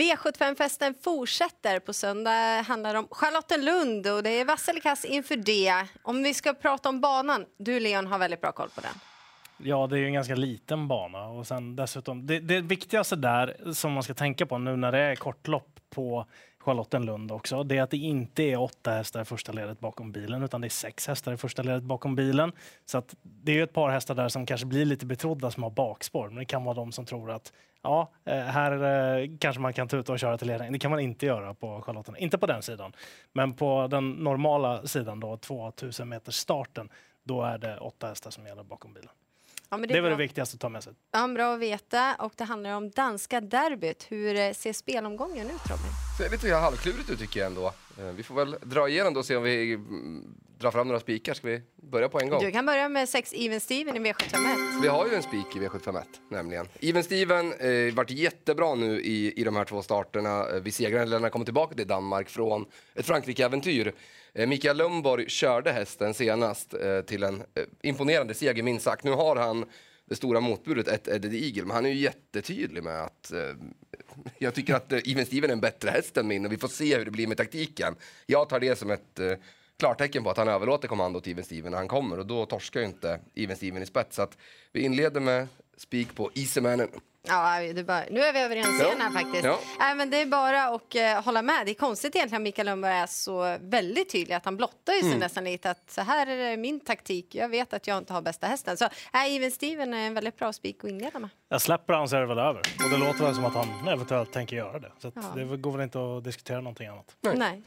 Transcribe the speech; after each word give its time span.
V75-festen 0.00 0.94
fortsätter. 1.04 1.78
På 1.78 1.92
söndag 1.92 2.62
handlar 2.62 2.92
det 2.92 2.98
om 2.98 3.08
Charlottenlund 3.10 4.06
och 4.06 4.22
det 4.22 4.30
är 4.30 4.44
Vasselikas 4.44 5.04
inför 5.04 5.36
det. 5.36 5.86
Om 6.02 6.22
vi 6.22 6.34
ska 6.34 6.54
prata 6.54 6.88
om 6.88 7.00
banan, 7.00 7.46
du 7.58 7.80
Leon 7.80 8.06
har 8.06 8.18
väldigt 8.18 8.40
bra 8.40 8.52
koll 8.52 8.68
på 8.74 8.80
den. 8.80 8.90
Ja, 9.62 9.86
det 9.86 9.96
är 9.96 9.98
ju 9.98 10.06
en 10.06 10.12
ganska 10.12 10.34
liten 10.34 10.88
bana 10.88 11.26
och 11.26 11.46
sen 11.46 11.76
dessutom 11.76 12.26
det, 12.26 12.40
det 12.40 12.60
viktigaste 12.60 13.16
där 13.16 13.72
som 13.72 13.92
man 13.92 14.02
ska 14.02 14.14
tänka 14.14 14.46
på 14.46 14.58
nu 14.58 14.76
när 14.76 14.92
det 14.92 14.98
är 14.98 15.16
kortlopp 15.16 15.80
på 15.90 16.26
Charlottenlund 16.60 17.32
också, 17.32 17.62
det 17.62 17.78
är 17.78 17.82
att 17.82 17.90
det 17.90 17.96
inte 17.96 18.42
är 18.42 18.60
åtta 18.60 18.90
hästar 18.90 19.22
i 19.22 19.24
första 19.24 19.52
ledet 19.52 19.80
bakom 19.80 20.12
bilen 20.12 20.42
utan 20.42 20.60
det 20.60 20.66
är 20.66 20.68
sex 20.68 21.06
hästar 21.06 21.32
i 21.32 21.36
första 21.36 21.62
ledet 21.62 21.82
bakom 21.82 22.16
bilen. 22.16 22.52
Så 22.86 22.98
att 22.98 23.14
det 23.22 23.52
är 23.52 23.56
ju 23.56 23.62
ett 23.62 23.72
par 23.72 23.90
hästar 23.90 24.14
där 24.14 24.28
som 24.28 24.46
kanske 24.46 24.66
blir 24.66 24.84
lite 24.84 25.06
betrodda 25.06 25.50
som 25.50 25.62
har 25.62 25.70
bakspår, 25.70 26.28
men 26.28 26.38
det 26.38 26.44
kan 26.44 26.64
vara 26.64 26.74
de 26.74 26.92
som 26.92 27.04
tror 27.04 27.30
att 27.30 27.52
ja, 27.82 28.10
eh, 28.24 28.34
här 28.34 28.72
eh, 28.72 29.28
kanske 29.38 29.62
man 29.62 29.72
kan 29.72 29.88
tuta 29.88 30.12
och 30.12 30.18
köra 30.18 30.38
till 30.38 30.46
ledningen. 30.46 30.72
Det 30.72 30.78
kan 30.78 30.90
man 30.90 31.00
inte 31.00 31.26
göra 31.26 31.54
på 31.54 31.82
Charlotten, 31.82 32.16
inte 32.16 32.38
på 32.38 32.46
den 32.46 32.62
sidan. 32.62 32.92
Men 33.32 33.54
på 33.54 33.86
den 33.90 34.10
normala 34.10 34.86
sidan 34.86 35.20
då, 35.20 35.36
2000 35.36 36.08
meters 36.08 36.34
starten, 36.34 36.88
då 37.24 37.42
är 37.42 37.58
det 37.58 37.78
åtta 37.78 38.06
hästar 38.06 38.30
som 38.30 38.46
gäller 38.46 38.62
bakom 38.62 38.92
bilen. 38.92 39.10
Ja, 39.70 39.76
men 39.76 39.88
Det, 39.88 39.96
är 39.96 40.00
var 40.02 40.10
det 40.10 40.16
bra. 40.16 40.22
viktigaste 40.24 40.54
att 40.54 40.60
ta 40.60 40.68
med 40.68 40.84
sig. 40.84 40.92
Ja, 41.12 41.28
bra 41.28 41.54
att 41.54 41.60
veta. 41.60 42.14
Och 42.18 42.32
det 42.36 42.44
handlar 42.44 42.70
om 42.70 42.90
danska 42.90 43.40
derbyt. 43.40 44.06
Hur 44.08 44.36
eh, 44.36 44.52
ser 44.52 44.72
spelomgången 44.72 45.46
ut, 45.46 45.70
Robin? 45.70 45.86
Ser 46.18 46.30
lite 46.30 46.54
halvklurigt 46.54 47.10
ut 47.10 47.18
tycker 47.18 47.40
jag 47.40 47.46
ändå. 47.46 47.66
Eh, 47.98 48.04
Vi 48.04 48.22
får 48.22 48.34
väl 48.34 48.56
dra 48.62 48.88
igenom 48.88 49.14
då 49.14 49.20
och 49.20 49.26
se 49.26 49.36
om 49.36 49.42
vi 49.42 49.78
drar 50.60 50.70
fram 50.70 50.86
några 50.88 51.00
spikar. 51.00 51.34
Ska 51.34 51.48
vi 51.48 51.62
börja 51.82 52.08
på 52.08 52.20
en 52.20 52.28
gång? 52.30 52.44
Du 52.44 52.50
kan 52.50 52.66
börja 52.66 52.88
med 52.88 53.08
sex 53.08 53.32
Even 53.36 53.60
Steven 53.60 53.96
i 53.96 54.12
V751. 54.12 54.82
Vi 54.82 54.88
har 54.88 55.06
ju 55.08 55.14
en 55.14 55.22
spik 55.22 55.56
i 55.56 55.58
V751 55.58 56.02
nämligen. 56.30 56.66
Even 56.80 57.04
Steven 57.04 57.52
eh, 57.52 57.94
vart 57.94 58.10
jättebra 58.10 58.74
nu 58.74 59.00
i, 59.00 59.40
i 59.40 59.44
de 59.44 59.56
här 59.56 59.64
två 59.64 59.82
starterna. 59.82 60.48
Eh, 60.48 60.60
Vi 60.62 60.70
segrarna 60.70 61.30
kommer 61.30 61.44
tillbaka 61.44 61.74
till 61.74 61.86
Danmark 61.86 62.28
från 62.28 62.66
ett 62.94 63.06
Frankrike-äventyr. 63.06 63.92
Eh, 64.34 64.46
Mikael 64.48 64.76
Lundborg 64.76 65.28
körde 65.28 65.72
hästen 65.72 66.14
senast 66.14 66.74
eh, 66.74 67.00
till 67.00 67.22
en 67.22 67.34
eh, 67.54 67.64
imponerande 67.82 68.34
seger 68.34 68.62
minst 68.62 68.84
sagt. 68.84 69.04
Nu 69.04 69.10
har 69.10 69.36
han 69.36 69.64
det 70.08 70.16
stora 70.16 70.40
motbudet, 70.40 70.88
ett 70.88 71.08
Eddie 71.08 71.46
Eagle, 71.46 71.62
men 71.64 71.70
han 71.74 71.86
är 71.86 71.90
ju 71.90 71.96
jättetydlig 72.00 72.82
med 72.82 73.02
att 73.04 73.32
eh, 73.32 73.40
jag 74.38 74.54
tycker 74.54 74.74
att 74.74 74.92
eh, 74.92 74.98
Even 75.04 75.26
Steven 75.26 75.50
är 75.50 75.54
en 75.54 75.60
bättre 75.60 75.90
häst 75.90 76.16
än 76.16 76.26
min 76.28 76.46
och 76.46 76.52
vi 76.52 76.56
får 76.56 76.68
se 76.68 76.98
hur 76.98 77.04
det 77.04 77.10
blir 77.10 77.26
med 77.26 77.36
taktiken. 77.36 77.94
Jag 78.26 78.48
tar 78.48 78.60
det 78.60 78.76
som 78.78 78.90
ett 78.90 79.20
klartecken 79.80 80.24
på 80.24 80.30
att 80.30 80.36
han 80.36 80.48
överlåter 80.48 80.88
kommandot 80.88 81.24
till 81.24 81.32
Even 81.32 81.44
Steven 81.44 81.70
när 81.70 81.78
han 81.78 81.88
kommer 81.88 82.18
och 82.18 82.26
då 82.26 82.46
torskar 82.46 82.80
ju 82.80 82.86
inte 82.86 83.20
Even 83.34 83.56
Steven 83.56 83.82
i 83.82 83.86
spets. 83.86 84.16
Så 84.16 84.22
att 84.22 84.38
vi 84.72 84.80
inleder 84.80 85.20
med 85.20 85.48
spik 85.76 86.14
på 86.14 86.30
Easymannen. 86.34 86.88
Ja, 87.28 87.60
det 87.60 87.80
är 87.80 87.84
bara, 87.84 88.04
nu 88.10 88.20
är 88.20 88.32
vi 88.32 88.40
överens 88.40 88.68
Ja. 88.80 88.86
igen 88.86 89.00
här 89.00 89.10
faktiskt. 89.10 89.44
Ja. 89.44 89.58
Nej, 89.78 89.94
men 89.94 90.10
det 90.10 90.16
är 90.22 90.26
bara 90.26 90.64
att 90.64 90.94
eh, 90.94 91.24
hålla 91.24 91.42
med. 91.42 91.66
Det 91.66 91.72
är 91.72 91.74
konstigt 91.74 92.14
egentligen 92.16 92.42
att 92.42 92.44
Mikael 92.44 92.66
Lundberg 92.66 92.92
är 92.94 93.06
så 93.06 93.56
väldigt 93.60 94.12
tydlig. 94.12 94.34
Att 94.34 94.44
han 94.44 94.56
blottar 94.56 94.92
ju 94.92 95.00
sig 95.00 95.08
Mm. 95.08 95.20
nästan 95.20 95.44
lite 95.44 95.70
att 95.70 95.90
så 95.90 96.00
här 96.02 96.26
är 96.26 96.56
min 96.56 96.80
taktik. 96.80 97.34
Jag 97.34 97.48
vet 97.48 97.72
att 97.72 97.86
jag 97.86 97.98
inte 97.98 98.12
har 98.12 98.22
bästa 98.22 98.46
hästen. 98.46 98.76
Så 98.76 98.84
äh, 98.84 99.34
Even 99.36 99.50
Steven 99.50 99.94
är 99.94 100.06
en 100.06 100.14
väldigt 100.14 100.36
bra 100.36 100.52
spik 100.52 100.84
att 100.84 100.90
inleda 100.90 101.18
med. 101.18 101.30
Jag 101.48 101.62
släpper 101.62 101.92
han 101.94 102.08
så 102.08 102.16
är 102.16 102.20
det 102.20 102.26
väl 102.26 102.38
över. 102.38 102.60
Och 102.84 102.90
det 102.90 102.96
låter 102.96 103.24
väl 103.24 103.34
som 103.34 103.44
att 103.44 103.54
han 103.54 103.88
eventuellt 103.88 104.32
tänker 104.32 104.56
göra 104.56 104.78
det. 104.78 104.92
Så 104.98 105.08
att 105.08 105.14
Ja. 105.16 105.22
det 105.44 105.56
går 105.56 105.72
väl 105.72 105.80
inte 105.80 105.98
att 106.16 106.24
diskutera 106.24 106.60
någonting 106.60 106.86
annat. 106.86 107.16
Nej. 107.20 107.36
Nej. 107.38 107.62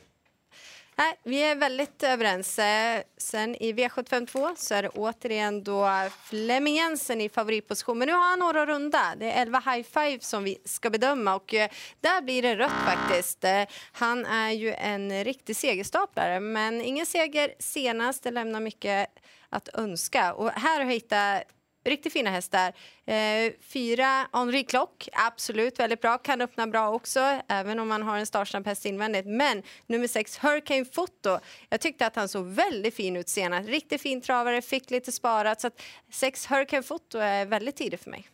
Nej, 0.95 1.19
vi 1.23 1.43
är 1.43 1.55
väldigt 1.55 2.03
överens. 2.03 2.59
Eh, 2.59 3.01
sen 3.17 3.55
i 3.55 3.73
V752 3.73 4.55
så 4.55 4.75
är 4.75 4.83
det 4.83 4.89
återigen 4.89 5.63
då 5.63 5.89
Flemming 6.23 6.75
Jensen 6.75 7.21
i 7.21 7.29
favoritposition. 7.29 7.97
Men 7.97 8.07
nu 8.07 8.13
har 8.13 8.29
han 8.29 8.39
några 8.39 8.65
runda. 8.65 9.15
Det 9.17 9.31
är 9.31 9.41
11 9.41 9.59
high 9.65 9.87
five 9.93 10.19
som 10.19 10.43
vi 10.43 10.57
ska 10.65 10.89
bedöma 10.89 11.35
och 11.35 11.53
eh, 11.53 11.69
där 12.01 12.21
blir 12.21 12.41
det 12.41 12.55
rött 12.55 12.85
faktiskt. 12.85 13.43
Eh, 13.43 13.63
han 13.91 14.25
är 14.25 14.51
ju 14.51 14.73
en 14.73 15.23
riktig 15.23 15.55
segerstaplare 15.55 16.39
men 16.39 16.81
ingen 16.81 17.05
seger 17.05 17.53
senast. 17.59 18.23
Det 18.23 18.31
lämnar 18.31 18.59
mycket 18.59 19.09
att 19.49 19.69
önska. 19.73 20.33
Och 20.33 20.49
här 20.49 20.79
har 20.79 20.85
jag 20.85 20.93
hittat 20.93 21.43
Riktigt 21.83 22.13
fina 22.13 22.29
hästar. 22.29 22.73
Eh, 23.05 23.53
fyra 23.61 24.27
Henri 24.33 24.63
Klock, 24.63 25.09
absolut 25.13 25.79
väldigt 25.79 26.01
bra. 26.01 26.17
Kan 26.17 26.41
öppna 26.41 26.67
bra 26.67 26.89
också, 26.89 27.39
även 27.47 27.79
om 27.79 27.87
man 27.87 28.03
har 28.03 28.17
en 28.17 28.25
startsnabb 28.25 28.65
häst 28.65 28.85
invändigt. 28.85 29.25
Men 29.25 29.63
nummer 29.87 30.07
sex, 30.07 30.37
Hurricane 30.37 30.85
Foto. 30.85 31.39
Jag 31.69 31.81
tyckte 31.81 32.05
att 32.05 32.15
han 32.15 32.27
såg 32.27 32.45
väldigt 32.45 32.95
fin 32.95 33.17
ut 33.17 33.29
senast. 33.29 33.69
Riktigt 33.69 34.01
fin 34.01 34.21
travare, 34.21 34.61
fick 34.61 34.91
lite 34.91 35.11
sparat. 35.11 35.61
Så 35.61 35.67
att 35.67 35.81
sex 36.11 36.51
Hurricane 36.51 36.83
Foto 36.83 37.17
är 37.17 37.45
väldigt 37.45 37.75
tidigt 37.75 38.03
för 38.03 38.09
mig. 38.11 38.27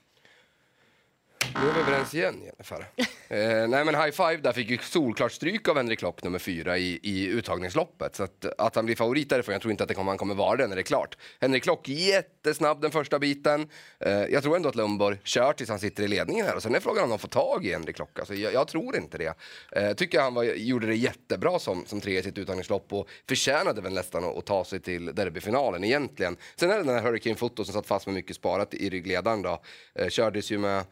Nu 1.61 1.69
är 1.69 1.73
vi 1.73 1.79
överens 1.79 2.13
igen 2.13 2.41
Jennifer. 2.43 2.87
eh, 3.27 3.67
nej 3.67 3.85
men 3.85 3.95
high 3.95 4.11
five 4.11 4.37
där 4.37 4.53
fick 4.53 4.69
ju 4.69 4.77
solklart 4.77 5.31
stryk 5.31 5.67
av 5.67 5.77
Henrik 5.77 5.99
Klock 5.99 6.23
nummer 6.23 6.39
fyra 6.39 6.77
i, 6.77 6.99
i 7.03 7.27
uttagningsloppet. 7.27 8.15
Så 8.15 8.23
att, 8.23 8.45
att 8.57 8.75
han 8.75 8.85
blir 8.85 8.95
favorit 8.95 9.29
därifrån, 9.29 9.53
jag 9.53 9.61
tror 9.61 9.71
inte 9.71 9.83
att 9.83 9.87
det 9.87 9.95
kommer, 9.95 10.11
han 10.11 10.17
kommer 10.17 10.35
vara 10.35 10.57
det 10.57 10.67
när 10.67 10.75
det 10.75 10.81
är 10.81 10.83
klart. 10.83 11.17
Henrik 11.41 11.63
Klock 11.63 11.89
jättesnabb 11.89 12.81
den 12.81 12.91
första 12.91 13.19
biten. 13.19 13.69
Eh, 13.99 14.11
jag 14.11 14.43
tror 14.43 14.55
ändå 14.55 14.69
att 14.69 14.75
Lundborg 14.75 15.17
kör 15.23 15.53
tills 15.53 15.69
han 15.69 15.79
sitter 15.79 16.03
i 16.03 16.07
ledningen 16.07 16.45
här 16.45 16.55
och 16.55 16.63
sen 16.63 16.75
är 16.75 16.79
frågan 16.79 17.03
om 17.03 17.09
han 17.09 17.19
får 17.19 17.27
tag 17.27 17.65
i 17.65 17.71
Henrik 17.71 17.95
Klock. 17.95 18.19
Alltså, 18.19 18.33
jag, 18.33 18.53
jag 18.53 18.67
tror 18.67 18.97
inte 18.97 19.17
det. 19.17 19.33
Eh, 19.71 19.93
tycker 19.93 20.21
han 20.21 20.33
var, 20.33 20.43
gjorde 20.43 20.87
det 20.87 20.95
jättebra 20.95 21.59
som, 21.59 21.85
som 21.85 22.01
tre 22.01 22.19
i 22.19 22.23
sitt 22.23 22.37
uttagningslopp 22.37 22.93
och 22.93 23.09
förtjänade 23.29 23.81
väl 23.81 23.93
nästan 23.93 24.23
att, 24.23 24.37
att 24.37 24.45
ta 24.45 24.65
sig 24.65 24.79
till 24.79 25.05
derbyfinalen 25.05 25.83
egentligen. 25.83 26.37
Sen 26.55 26.71
är 26.71 26.77
det 26.77 26.83
den 26.83 26.95
här 26.95 27.01
Hurricane 27.01 27.35
Foto 27.35 27.65
som 27.65 27.73
satt 27.73 27.87
fast 27.87 28.05
med 28.05 28.15
mycket 28.15 28.35
sparat 28.35 28.73
i 28.73 28.89
ryggledaren 28.89 29.41
då. 29.41 29.61
Eh, 29.95 30.09
kördes 30.09 30.51
ju 30.51 30.57
med 30.57 30.83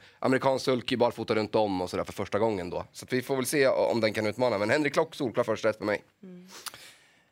han 0.58 0.62
sulky 0.62 0.98
barfota 0.98 1.36
runt 1.36 1.56
om 1.56 1.82
och 1.82 1.90
sådär 1.90 2.04
för 2.04 2.14
första 2.14 2.40
gången 2.40 2.70
då. 2.70 2.86
Så 2.92 3.06
att 3.06 3.14
vi 3.14 3.22
får 3.22 3.36
väl 3.36 3.46
se 3.46 3.68
om 3.68 4.02
den 4.02 4.14
kan 4.14 4.28
utmana. 4.28 4.58
Men 4.58 4.70
Henrik 4.70 4.94
Klock 4.94 5.16
solklar 5.16 5.44
första 5.44 5.70
rätt 5.70 5.78
för 5.78 5.86
mig. 5.86 6.04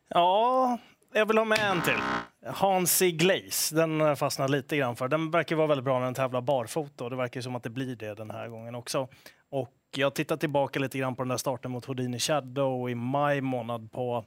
Ja, 0.10 0.78
jag 1.14 1.26
vill 1.26 1.38
ha 1.38 1.46
med 1.46 1.60
en 1.60 1.82
till. 1.82 2.00
Hansi 2.46 3.12
Glaze, 3.12 3.76
den 3.76 4.00
har 4.00 4.08
jag 4.08 4.20
fastnat 4.20 4.50
lite 4.50 4.78
grann 4.78 4.96
för. 4.96 5.08
Den 5.08 5.32
verkar 5.32 5.56
vara 5.56 5.68
väldigt 5.68 5.86
bra 5.86 6.00
när 6.00 6.06
den 6.06 6.14
tävlar 6.14 6.42
barfota 6.42 7.04
och 7.04 7.10
det 7.10 7.16
verkar 7.16 7.42
som 7.42 7.56
att 7.56 7.64
det 7.64 7.70
blir 7.70 7.96
det 7.96 8.14
den 8.14 8.32
här 8.32 8.48
gången 8.48 8.76
också. 8.76 9.08
Och 9.50 9.74
jag 9.96 10.16
tittar 10.16 10.38
tillbaka 10.38 10.80
lite 10.80 10.98
grann 10.98 11.16
på 11.16 11.22
den 11.22 11.30
där 11.30 11.38
starten 11.38 11.72
mot 11.72 11.86
Houdini 11.86 12.20
Shadow 12.20 12.90
i 12.90 12.96
maj 12.96 13.42
månad 13.42 13.92
på 13.92 14.26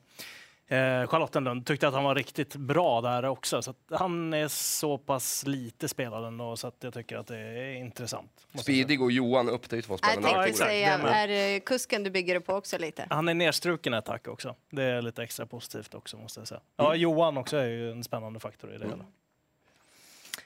eh, 0.68 1.06
Charlottenlund. 1.06 1.66
Tyckte 1.66 1.88
att 1.88 1.94
han 1.94 2.04
var 2.04 2.14
riktigt 2.14 2.56
bra 2.56 3.00
där 3.00 3.24
också. 3.24 3.62
Så 3.62 3.70
att 3.70 3.76
han 3.90 4.34
är 4.34 4.48
så 4.48 4.98
pass 4.98 5.46
lite 5.46 5.88
spelad 5.88 6.24
ändå 6.24 6.56
så 6.56 6.66
att 6.66 6.76
jag 6.80 6.94
tycker 6.94 7.16
att 7.16 7.26
det 7.26 7.38
är 7.38 7.72
intressant. 7.74 8.46
jag. 8.52 8.62
Speedig 8.62 9.02
och 9.02 9.12
Johan 9.12 9.48
upp, 9.48 9.68
det 9.68 9.74
är 9.74 9.78
ju 9.78 9.82
två 9.82 9.92
Jag 9.92 9.98
spännande 10.14 10.42
tänkte 10.44 10.64
säga, 10.64 10.98
är 10.98 11.28
det 11.28 11.60
kusken 11.60 12.02
du 12.04 12.10
bygger 12.10 12.34
det 12.34 12.40
på 12.40 12.54
också 12.54 12.78
lite? 12.78 13.06
Han 13.10 13.28
är 13.28 13.34
nedstruken 13.34 13.94
ett 13.94 14.04
tack 14.04 14.28
också. 14.28 14.54
Det 14.70 14.82
är 14.82 15.02
lite 15.02 15.22
extra 15.22 15.46
positivt 15.46 15.94
också 15.94 16.16
måste 16.16 16.40
jag 16.40 16.48
säga. 16.48 16.60
Ja, 16.76 16.86
Mm. 16.88 17.00
Johan 17.00 17.36
också 17.36 17.56
är 17.56 17.66
ju 17.68 17.90
en 17.90 18.04
spännande 18.04 18.40
faktor 18.40 18.74
i 18.74 18.78
det 18.78 18.84
hela. 18.88 19.04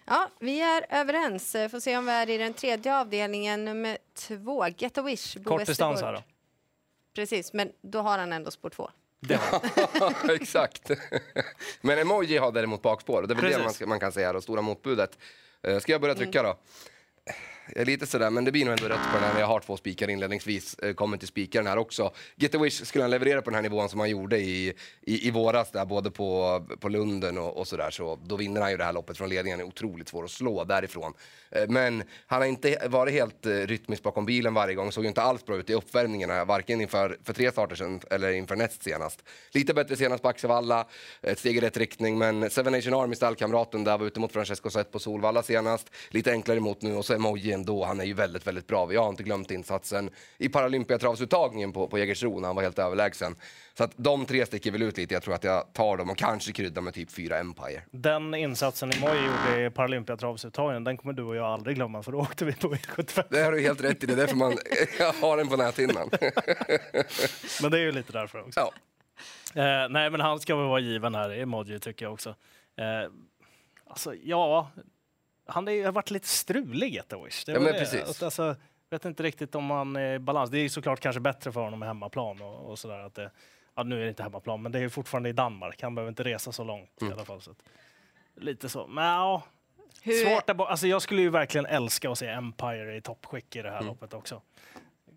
Ja, 0.05 0.29
vi 0.41 0.61
är 0.61 0.87
överens. 0.91 1.55
Eh, 1.55 1.69
Får 1.69 1.81
se 1.81 1.97
om 1.97 2.07
vi 2.07 2.13
är 2.13 2.31
i 2.31 2.39
den 2.39 2.55
tredje 2.55 2.97
avdelningen, 2.97 3.65
nummer 3.65 3.99
två, 4.15 4.67
Get 4.69 4.99
a 4.99 5.03
Wish. 5.03 5.37
Bo 5.37 5.51
Kort 5.51 5.67
distans 5.67 6.03
här 6.03 6.13
då. 6.13 6.23
Precis, 7.15 7.53
men 7.53 7.73
då 7.83 8.01
har 8.01 8.19
han 8.19 8.33
ändå 8.33 8.51
spår 8.51 8.71
två. 8.71 8.91
Det 9.27 9.35
har 9.37 10.31
Exakt. 10.35 10.91
Men 11.81 11.99
emoji 11.99 12.39
har 12.39 12.53
däremot 12.53 12.83
bakspår 12.83 13.23
det 13.23 13.33
är 13.35 13.37
väl 13.43 13.51
det 13.53 13.59
man, 13.59 13.73
ska, 13.73 13.87
man 13.87 14.01
kan 14.01 14.13
säga, 14.13 14.33
det 14.33 14.43
stora 14.43 14.63
motbudet. 14.63 15.19
Eh, 15.63 15.79
Ska 15.79 15.93
jag 15.93 16.01
börja 16.01 16.15
trycka 16.15 16.43
då? 16.43 16.59
Jag 17.67 17.81
är 17.81 17.85
lite 17.85 18.07
sådär, 18.07 18.31
men 18.31 18.45
det 18.45 18.53
blir 18.53 18.65
nog 18.65 18.73
ändå 18.73 18.89
rätt 18.89 19.13
på 19.13 19.15
den 19.15 19.25
här 19.25 19.33
när 19.33 19.41
jag 19.41 19.47
har 19.47 19.61
två 19.61 19.77
spikar 19.77 20.11
inledningsvis. 20.11 20.75
Eh, 20.75 20.95
kommer 20.95 21.17
till 21.17 21.29
spikaren 21.29 21.67
här 21.67 21.79
också. 21.79 22.13
Get 22.37 22.55
a 22.55 22.59
Wish 22.59 22.87
skulle 22.87 23.05
han 23.05 23.11
leverera 23.11 23.43
på 23.43 23.51
den 23.51 23.55
här 23.55 23.63
nivån 23.63 23.89
som 23.89 24.01
han 24.01 24.11
gjorde 24.11 24.39
i, 24.39 24.75
i, 25.01 25.29
i 25.29 25.31
våras 25.31 25.71
där, 25.71 25.85
både 25.85 26.11
på, 26.11 26.63
på 26.81 26.89
Lunden 26.89 27.39
och, 27.39 27.57
och 27.57 27.69
sådär, 27.69 27.91
så 27.91 28.19
då 28.25 28.37
vinner 28.37 28.61
han 28.61 28.71
ju 28.71 28.77
det 28.77 28.85
här 28.85 28.93
loppet 28.93 29.17
från 29.17 29.29
ledningen. 29.29 29.61
är 29.61 29.65
otroligt 29.65 30.09
svår 30.09 30.25
att 30.25 30.31
slå 30.31 30.65
därifrån. 30.65 31.15
Eh, 31.51 31.69
men 31.69 32.03
han 32.27 32.41
har 32.41 32.49
inte 32.49 32.89
varit 32.89 33.13
helt 33.13 33.47
eh, 33.47 33.51
rytmisk 33.51 34.03
bakom 34.03 34.27
bilen 34.27 34.55
varje 34.55 34.75
gång, 34.75 34.93
såg 34.93 35.05
ju 35.05 35.09
inte 35.09 35.23
alls 35.23 35.47
bra 35.47 35.57
ut 35.57 35.71
i 35.71 35.75
uppvärmningarna, 35.75 36.45
varken 36.45 36.81
inför 36.81 37.19
för 37.25 37.33
tre 37.33 37.53
starter 37.53 37.77
sedan 37.77 38.01
eller 38.11 38.33
inför 38.33 38.57
näst 38.57 38.83
senast. 38.83 39.25
Lite 39.53 39.75
bättre 39.75 39.97
senast 39.97 40.23
på 40.23 40.29
Axevalla, 40.29 40.87
ett 41.23 41.39
steg 41.39 41.57
i 41.57 41.61
rätt 41.61 41.77
riktning, 41.77 42.19
men 42.19 42.51
Seven 42.51 42.73
Nation 42.73 42.95
Army, 42.95 43.15
stallkamraten 43.15 43.85
där, 43.85 43.99
var 43.99 44.07
ute 44.07 44.21
mot 44.21 44.33
Francesco 44.33 44.71
Zet 44.71 44.93
på 44.93 44.99
Solvalla 44.99 45.43
senast. 45.43 45.91
Lite 46.09 46.31
enklare 46.33 46.59
emot 46.59 46.83
nu 46.83 46.95
och 46.95 47.05
så 47.05 47.15
Emoji 47.15 47.52
ändå, 47.53 47.85
han 47.85 48.01
är 48.01 48.05
ju 48.05 48.15
väldigt, 48.15 48.47
väldigt 48.47 48.67
bra. 48.67 48.93
Jag 48.93 49.03
har 49.03 49.09
inte 49.09 49.23
glömt 49.23 49.51
insatsen 49.51 50.11
i 50.39 50.49
Paralympiatravsuttagningen 50.49 51.73
på, 51.73 51.89
på 51.89 51.99
Jägersro 51.99 52.41
när 52.41 52.49
han 52.49 52.57
var 52.57 52.63
helt 52.63 52.79
överlägsen. 52.79 53.37
Så 53.75 53.85
att 53.85 53.93
de 53.97 54.27
tre 54.27 54.47
sticker 54.47 54.71
väl 54.71 54.83
ut 54.83 54.97
lite, 54.97 55.15
jag 55.15 55.23
tror 55.23 55.35
att 55.35 55.45
jag 55.45 55.73
tar 55.73 55.97
dem 55.97 56.11
och 56.11 56.17
kanske 56.17 56.53
kryddar 56.53 56.83
med 56.83 56.95
typ 56.95 57.11
fyra 57.11 57.39
Empire. 57.39 57.83
Den 57.91 58.35
insatsen 58.35 58.93
i 58.93 59.01
Moj 59.01 59.17
gjorde 59.17 59.67
i 59.67 59.71
Paralympiatravsuttagningen, 59.71 60.85
den 60.85 60.97
kommer 60.97 61.13
du 61.13 61.23
och 61.23 61.37
jag 61.37 61.47
aldrig 61.47 61.77
glömma 61.77 62.03
för 62.03 62.13
då 62.13 62.19
åkte 62.19 62.45
vi 62.45 62.53
på 62.53 62.75
V75. 62.75 63.25
Det 63.31 63.41
har 63.43 63.53
du 63.53 63.61
helt 63.61 63.81
rätt 63.81 64.05
i, 64.05 64.07
det 64.07 64.13
är 64.13 64.17
därför 64.17 64.37
man 64.37 64.53
har 65.21 65.37
den 65.37 65.49
på 65.49 65.57
näthinnan. 65.57 66.11
Men 67.63 67.71
det 67.71 67.79
är 67.79 67.83
ju 67.83 67.93
lite 67.93 68.13
därför 68.13 68.41
också. 68.41 68.61
Ja. 68.61 68.73
Eh, 69.55 69.89
nej, 69.89 70.11
men 70.11 70.21
han 70.21 70.41
ska 70.41 70.57
väl 70.57 70.67
vara 70.67 70.81
given 70.81 71.15
här, 71.15 71.31
Emoji 71.31 71.79
tycker 71.79 72.05
jag 72.05 72.13
också. 72.13 72.31
Eh, 72.77 73.11
alltså, 73.87 74.15
ja, 74.15 74.71
han 75.47 75.69
är 75.69 75.73
ju- 75.73 75.85
har 75.85 75.93
varit 75.93 76.11
lite 76.11 76.29
strulig, 76.29 76.95
Get 76.95 77.13
a 77.13 77.17
Wish. 77.25 77.45
Det 77.45 77.53
Ja, 77.53 77.61
men 77.61 77.73
det. 77.73 77.79
precis. 77.79 78.23
Alltså, 78.23 78.57
vet 78.93 79.05
inte 79.05 79.23
riktigt 79.23 79.55
om 79.55 79.71
han 79.71 79.97
är 79.97 80.15
i 80.15 80.19
balans. 80.19 80.51
Det 80.51 80.59
är 80.59 80.69
såklart 80.69 81.01
kanske 81.01 81.21
bättre 81.21 81.53
för 81.53 81.61
honom 81.61 81.79
med 81.79 81.89
hemmaplan 81.89 82.43
och, 82.43 82.71
och 82.71 82.79
sådär. 82.79 82.99
Att 82.99 83.15
det, 83.15 83.31
ja, 83.75 83.83
nu 83.83 83.97
är 83.97 84.03
det 84.03 84.09
inte 84.09 84.23
hemmaplan, 84.23 84.63
men 84.63 84.73
det 84.73 84.79
är 84.79 84.89
fortfarande 84.89 85.29
i 85.29 85.33
Danmark. 85.33 85.83
Han 85.83 85.95
behöver 85.95 86.09
inte 86.09 86.25
resa 86.25 86.53
så 86.53 86.65
långt 86.65 87.01
mm. 87.01 87.13
i 87.13 87.15
alla 87.15 87.25
fall. 87.25 87.41
Så 87.41 87.51
att, 87.51 87.63
lite 88.35 88.69
så. 88.69 88.87
Men 88.87 89.05
ja, 89.05 89.43
Hur... 90.03 90.25
svårt 90.25 90.47
där, 90.47 90.65
alltså, 90.65 90.87
Jag 90.87 91.03
skulle 91.03 91.23
ju 91.23 91.31
verkligen 91.31 91.67
älska 91.67 92.11
att 92.11 92.19
se 92.19 92.29
Empire 92.29 92.97
i 92.97 93.01
toppskick 93.01 93.57
i 93.57 93.63
det 93.63 93.71
här 93.71 93.77
mm. 93.77 93.87
loppet 93.87 94.15
också. 94.15 94.43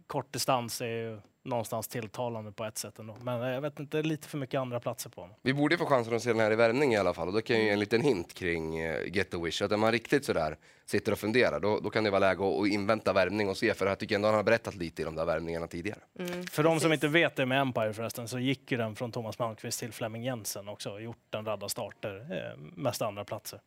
Kort 0.08 0.34
distans 0.34 0.82
är 0.82 0.86
ju 0.86 1.20
någonstans 1.46 1.88
tilltalande 1.88 2.52
på 2.52 2.66
ett 2.66 2.78
sätt 2.78 3.00
ändå. 3.00 3.16
Men 3.22 3.40
jag 3.40 3.62
vet 3.62 3.80
inte, 3.80 4.02
lite 4.02 4.28
för 4.28 4.38
mycket 4.38 4.60
andra 4.60 4.80
platser 4.80 5.10
på 5.10 5.22
honom. 5.22 5.36
Vi 5.42 5.54
borde 5.54 5.78
få 5.78 5.86
chansen 5.86 6.16
att 6.16 6.22
se 6.22 6.30
den 6.30 6.40
här 6.40 6.52
i 6.52 6.56
värmning 6.56 6.94
i 6.94 6.98
alla 6.98 7.14
fall 7.14 7.28
och 7.28 7.34
då 7.34 7.42
kan 7.42 7.56
jag 7.56 7.66
ge 7.66 7.72
en 7.72 7.80
liten 7.80 8.02
hint 8.02 8.34
kring 8.34 8.86
uh, 8.86 9.16
Get 9.16 9.32
the 9.32 9.38
Wish. 9.38 9.62
Att 9.62 9.72
om 9.72 9.80
man 9.80 9.92
riktigt 9.92 10.26
sådär 10.26 10.58
sitter 10.86 11.12
och 11.12 11.20
funderar 11.20 11.60
då, 11.60 11.80
då 11.80 11.90
kan 11.90 12.04
det 12.04 12.10
vara 12.10 12.20
läge 12.20 12.48
att, 12.48 12.62
att 12.62 12.68
invänta 12.68 13.14
värmning 13.14 13.50
och 13.50 13.58
se 13.58 13.74
för 13.74 13.86
jag 13.86 14.00
tycker 14.00 14.16
ändå 14.16 14.28
han 14.28 14.36
har 14.36 14.44
berättat 14.44 14.76
lite 14.76 15.02
i 15.02 15.06
de 15.06 15.16
där 15.16 15.26
värmningarna 15.26 15.68
tidigare. 15.68 16.00
Mm, 16.20 16.44
för 16.44 16.64
de 16.64 16.80
som 16.80 16.94
inte 16.94 17.08
vet 17.08 17.36
det 17.36 17.46
med 17.46 17.62
Empire 17.62 17.94
förresten 17.94 18.28
så 18.28 18.40
gick 18.40 18.72
ju 18.72 18.78
den 18.78 18.96
från 18.96 19.12
Thomas 19.12 19.40
Malmqvist 19.40 19.80
till 19.80 19.92
Flemming 19.92 20.24
Jensen 20.24 20.68
också 20.68 20.92
och 20.92 21.02
gjort 21.02 21.36
en 21.36 21.46
radda 21.46 21.70
starter, 21.70 22.28
eh, 22.32 22.60
mest 22.76 23.02
andra 23.02 23.24
platser. 23.24 23.60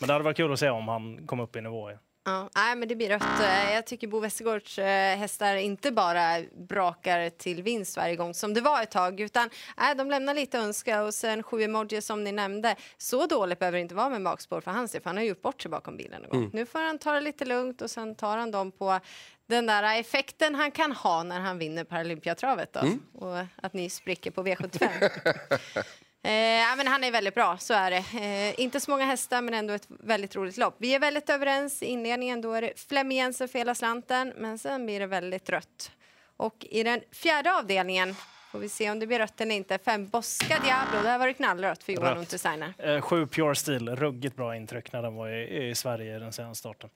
Men 0.00 0.06
det 0.06 0.12
hade 0.12 0.24
varit 0.24 0.36
kul 0.36 0.52
att 0.52 0.60
se 0.60 0.70
om 0.70 0.88
han 0.88 1.26
kom 1.26 1.40
upp 1.40 1.56
i 1.56 1.60
nivå 1.60 1.90
igen. 1.90 2.00
Ja, 2.24 2.50
nej, 2.56 2.76
men 2.76 2.88
det 2.88 2.96
blir 2.96 3.08
rött. 3.08 3.40
Eh, 3.40 3.74
jag 3.74 3.86
tycker 3.86 4.06
Bo 4.06 4.20
Westergårds 4.20 4.78
eh, 4.78 5.16
hästar 5.18 5.56
inte 5.56 5.92
bara 5.92 6.42
brakar 6.68 7.30
till 7.30 7.62
vinst 7.62 7.96
varje 7.96 8.16
gång 8.16 8.34
som 8.34 8.54
det 8.54 8.60
var 8.60 8.82
ett 8.82 8.90
tag, 8.90 9.20
utan 9.20 9.50
nej, 9.76 9.94
de 9.94 10.10
lämnar 10.10 10.34
lite 10.34 10.58
önska 10.58 11.02
och 11.02 11.14
sen 11.14 11.42
sju 11.42 11.62
emoji 11.62 12.02
som 12.02 12.24
ni 12.24 12.32
nämnde. 12.32 12.76
Så 12.98 13.26
dåligt 13.26 13.58
behöver 13.58 13.78
det 13.78 13.82
inte 13.82 13.94
vara 13.94 14.08
med 14.08 14.22
bakspår 14.22 14.60
för 14.60 14.70
hans 14.70 14.92
del, 14.92 15.02
för 15.02 15.10
han 15.10 15.16
har 15.16 15.24
gjort 15.24 15.42
bort 15.42 15.62
sig 15.62 15.70
bakom 15.70 15.96
bilen. 15.96 16.24
Mm. 16.24 16.50
Nu 16.52 16.66
får 16.66 16.78
han 16.78 16.98
ta 16.98 17.12
det 17.12 17.20
lite 17.20 17.44
lugnt 17.44 17.82
och 17.82 17.90
sen 17.90 18.14
tar 18.14 18.36
han 18.36 18.50
dem 18.50 18.72
på 18.72 19.00
den 19.46 19.66
där 19.66 20.00
effekten 20.00 20.54
han 20.54 20.70
kan 20.70 20.92
ha 20.92 21.22
när 21.22 21.40
han 21.40 21.58
vinner 21.58 21.84
Paralympiatravet 21.84 22.72
då. 22.72 22.80
Mm. 22.80 23.02
Och 23.14 23.36
att 23.56 23.72
ni 23.72 23.90
spricker 23.90 24.30
på 24.30 24.42
V75. 24.42 24.88
Eh, 26.22 26.32
ja, 26.32 26.74
men 26.76 26.86
han 26.86 27.04
är 27.04 27.10
väldigt 27.10 27.34
bra, 27.34 27.58
så 27.58 27.74
är 27.74 27.90
det. 27.90 28.04
Eh, 28.20 28.60
inte 28.60 28.80
så 28.80 28.90
många 28.90 29.04
hästar, 29.04 29.42
men 29.42 29.54
ändå 29.54 29.74
ett 29.74 29.86
väldigt 29.88 30.36
roligt 30.36 30.56
lopp. 30.56 30.74
Vi 30.78 30.94
är 30.94 30.98
väldigt 30.98 31.30
överens. 31.30 31.82
I 31.82 31.86
inledningen 31.86 32.40
då 32.40 32.52
är 32.52 32.62
det 32.62 32.80
Flemming 32.88 33.18
Jensen 33.18 33.48
för 33.48 33.58
hela 33.58 33.74
slanten, 33.74 34.32
men 34.36 34.58
sen 34.58 34.86
blir 34.86 35.00
det 35.00 35.06
väldigt 35.06 35.50
rött. 35.50 35.90
Och 36.36 36.66
i 36.70 36.82
den 36.82 37.00
fjärde 37.12 37.56
avdelningen 37.56 38.14
får 38.50 38.58
vi 38.58 38.68
se 38.68 38.90
om 38.90 38.98
det 38.98 39.06
blir 39.06 39.18
rött 39.18 39.40
eller 39.40 39.54
inte. 39.54 39.78
Fem 39.78 40.08
Bosca 40.08 40.58
Diablo, 40.64 41.02
det 41.02 41.10
har 41.10 41.18
varit 41.18 41.36
knallrött 41.36 41.82
för 41.82 41.92
Johan 41.92 42.18
Untersteiner. 42.18 42.74
Eh, 42.78 43.00
sju 43.00 43.26
Pure 43.26 43.54
Steel, 43.54 43.96
ruggigt 43.96 44.36
bra 44.36 44.56
intryck 44.56 44.92
när 44.92 45.02
den 45.02 45.14
var 45.14 45.28
i, 45.28 45.68
i 45.68 45.74
Sverige 45.74 46.16
i 46.16 46.18
den 46.18 46.32
senaste 46.32 46.58
starten. 46.58 46.90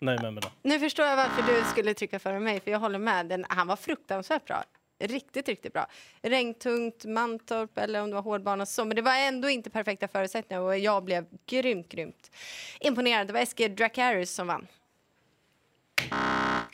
Nöjd 0.00 0.22
med 0.22 0.32
mig 0.34 0.42
då. 0.42 0.48
Nu 0.62 0.78
förstår 0.78 1.06
jag 1.06 1.16
varför 1.16 1.42
du 1.42 1.64
skulle 1.64 1.94
trycka 1.94 2.18
före 2.18 2.40
mig, 2.40 2.60
för 2.60 2.70
jag 2.70 2.78
håller 2.78 2.98
med. 2.98 3.26
Den, 3.26 3.46
han 3.48 3.66
var 3.66 3.76
fruktansvärt 3.76 4.44
bra 4.44 4.64
riktigt, 5.00 5.48
riktigt 5.48 5.72
bra. 5.72 5.86
Regntungt, 6.22 7.04
Mantorp 7.04 7.78
eller 7.78 8.02
om 8.02 8.10
det 8.10 8.14
var 8.14 8.22
hårdbana 8.22 8.66
så, 8.66 8.84
men 8.84 8.96
det 8.96 9.02
var 9.02 9.16
ändå 9.16 9.48
inte 9.48 9.70
perfekta 9.70 10.08
förutsättningar 10.08 10.62
och 10.62 10.78
jag 10.78 11.04
blev 11.04 11.26
grymt, 11.46 11.88
grymt 11.88 12.30
imponerad. 12.80 13.26
Det 13.26 13.32
var 13.32 13.40
Eskil 13.40 13.76
Dracarys 13.76 14.34
som 14.34 14.46
vann. 14.46 14.66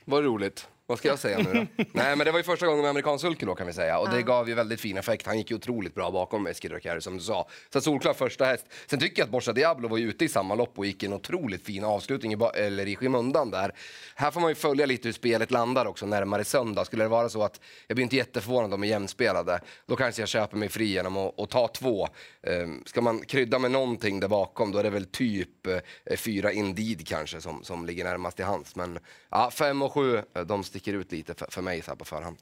Vad 0.04 0.24
roligt. 0.24 0.68
Vad 0.88 0.98
ska 0.98 1.08
jag 1.08 1.18
säga 1.18 1.38
nu 1.38 1.52
då? 1.76 1.84
Nej 1.92 2.16
men 2.16 2.18
det 2.18 2.30
var 2.30 2.38
ju 2.38 2.42
första 2.42 2.66
gången 2.66 2.80
med 2.80 2.90
amerikansk 2.90 3.22
sulky 3.22 3.46
då 3.46 3.54
kan 3.54 3.66
vi 3.66 3.72
säga 3.72 3.98
och 3.98 4.10
det 4.10 4.22
gav 4.22 4.48
ju 4.48 4.54
väldigt 4.54 4.80
fin 4.80 4.96
effekt. 4.96 5.26
Han 5.26 5.38
gick 5.38 5.50
ju 5.50 5.56
otroligt 5.56 5.94
bra 5.94 6.10
bakom 6.10 6.46
Eskil 6.46 6.72
Rökjärvi 6.72 7.00
som 7.00 7.16
du 7.16 7.22
sa. 7.22 7.48
Så 7.72 7.80
solklar 7.80 8.12
första 8.12 8.44
häst. 8.44 8.66
Sen 8.86 8.98
tycker 8.98 9.22
jag 9.22 9.26
att 9.26 9.30
Borsa 9.30 9.52
Diablo 9.52 9.88
var 9.88 9.98
ju 9.98 10.08
ute 10.08 10.24
i 10.24 10.28
samma 10.28 10.54
lopp 10.54 10.78
och 10.78 10.86
gick 10.86 11.02
en 11.02 11.12
otroligt 11.12 11.64
fin 11.64 11.84
avslutning 11.84 12.32
i, 12.32 12.36
eller 12.54 12.88
i 12.88 12.96
skymundan 12.96 13.50
där. 13.50 13.74
Här 14.14 14.30
får 14.30 14.40
man 14.40 14.50
ju 14.50 14.54
följa 14.54 14.86
lite 14.86 15.08
hur 15.08 15.12
spelet 15.12 15.50
landar 15.50 15.86
också 15.86 16.06
närmare 16.06 16.44
söndag. 16.44 16.84
Skulle 16.84 17.04
det 17.04 17.08
vara 17.08 17.28
så 17.28 17.42
att 17.42 17.60
jag 17.86 17.96
blir 17.96 18.02
inte 18.02 18.16
jätteförvånad 18.16 18.64
om 18.64 18.80
de 18.80 18.86
är 18.86 18.90
jämspelade, 18.90 19.60
då 19.86 19.96
kanske 19.96 20.22
jag 20.22 20.28
köper 20.28 20.56
mig 20.56 20.68
fri 20.68 20.84
genom 20.84 21.16
att, 21.16 21.40
att 21.40 21.50
ta 21.50 21.68
två. 21.68 22.08
Um, 22.42 22.82
ska 22.86 23.00
man 23.00 23.20
krydda 23.20 23.58
med 23.58 23.70
någonting 23.70 24.20
där 24.20 24.28
bakom 24.28 24.72
då 24.72 24.78
är 24.78 24.82
det 24.82 24.90
väl 24.90 25.04
typ 25.04 25.66
uh, 25.66 26.16
fyra 26.16 26.52
Indeed 26.52 27.08
kanske 27.08 27.40
som, 27.40 27.64
som 27.64 27.86
ligger 27.86 28.04
närmast 28.04 28.40
i 28.40 28.42
hands. 28.42 28.76
Men 28.76 28.98
ja, 29.30 29.50
fem 29.50 29.82
och 29.82 29.92
sju, 29.92 30.16
eh, 30.16 30.42
de 30.44 30.64
sticker 30.76 30.94
ut 30.94 31.12
lite 31.12 31.34
för, 31.34 31.46
för 31.50 31.62
mig 31.62 31.82
så 31.82 31.90
här 31.90 31.96
på 31.96 32.04
förhand. 32.04 32.36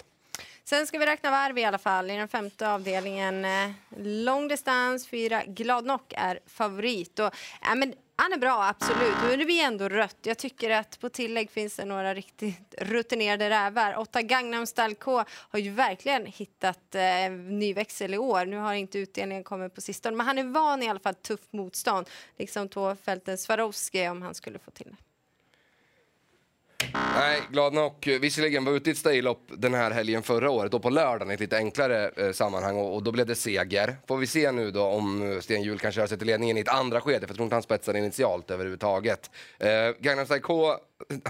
Sen 0.65 0.87
ska 0.87 0.99
vi 0.99 1.07
räkna 1.07 1.31
varv 1.31 1.59
i 1.59 1.65
alla 1.65 1.79
fall 1.79 2.11
i 2.11 2.17
den 2.17 2.29
femte 2.29 2.69
avdelningen. 2.69 3.45
Eh, 3.45 3.71
långdistans, 3.99 5.09
fyra 5.09 5.43
Gladnock 5.47 6.13
är 6.17 6.41
favorit. 6.47 7.19
Och, 7.19 7.35
ja, 7.63 7.75
men, 7.75 7.95
han 8.17 8.33
är 8.33 8.39
bra, 8.39 8.65
absolut. 8.65 9.15
Men 9.29 9.39
det 9.39 9.45
blir 9.45 9.63
ändå 9.63 9.89
rött. 9.89 10.17
Jag 10.23 10.39
tycker 10.39 10.71
att 10.71 11.01
på 11.01 11.09
tillägg 11.09 11.51
finns 11.51 11.77
det 11.77 11.85
några 11.85 12.15
riktigt 12.15 12.75
rutinerade 12.79 13.51
rävar. 13.51 13.97
Åtta 13.97 14.23
Gangnam 14.23 14.67
Style 14.67 14.95
K 14.95 15.25
har 15.31 15.59
ju 15.59 15.71
verkligen 15.71 16.27
hittat 16.27 16.95
eh, 16.95 17.31
ny 17.31 17.75
växel 17.75 18.15
i 18.15 18.19
år. 18.19 18.47
Nu 18.47 18.57
har 18.57 18.75
inte 18.75 18.99
utdelningen 18.99 19.45
kommit 19.45 19.75
på 19.75 19.81
sistone, 19.81 20.17
men 20.17 20.27
han 20.27 20.39
är 20.39 20.45
van 20.45 20.83
i 20.83 20.89
alla 20.89 21.01
fall 21.01 21.15
tufft 21.15 21.53
motstånd. 21.53 22.11
Liksom 22.37 22.69
Tåfälten 22.69 23.39
Swarovski 23.39 24.09
om 24.09 24.23
han 24.23 24.35
skulle 24.35 24.59
få 24.59 24.71
till 24.71 24.87
det. 24.91 25.14
Nej, 26.95 27.41
glad 27.51 27.73
nog. 27.73 28.19
Visserligen 28.21 28.65
var 28.65 28.73
ute 28.73 28.91
i 28.91 28.93
ett 28.93 28.99
staylopp 28.99 29.43
den 29.49 29.75
här 29.75 29.91
helgen 29.91 30.23
förra 30.23 30.51
året 30.51 30.75
och 30.75 30.83
på 30.83 30.91
lördagen 30.91 31.31
i 31.31 31.35
ett 31.35 31.41
lite 31.41 31.57
enklare 31.57 32.11
eh, 32.17 32.33
sammanhang 32.33 32.77
och, 32.77 32.95
och, 32.95 33.03
då 33.03 33.13
blev 33.13 33.27
det 33.27 33.35
seger. 33.35 33.97
Får 34.09 34.17
vi 34.17 34.27
se 34.27 34.53
nu 34.53 34.71
då 34.71 34.83
om 34.83 35.33
eh, 35.33 35.41
Sten 35.41 35.63
Hjul 35.63 35.79
kan 35.79 35.93
köra 35.93 36.07
sig 36.07 36.19
till 36.19 36.27
ledningen 36.27 36.57
i 36.57 36.61
ett 36.61 36.69
andra 36.69 37.01
skede 37.01 37.21
för 37.21 37.29
jag 37.29 37.37
tror 37.37 37.45
inte 37.45 37.57
han 37.57 37.63
spetsar 37.63 37.97
initialt 37.97 38.51
överhuvudtaget. 38.51 39.31
Eh, 39.59 39.69
Gangnam 40.01 40.27
Style 40.27 40.41
K, 40.41 40.77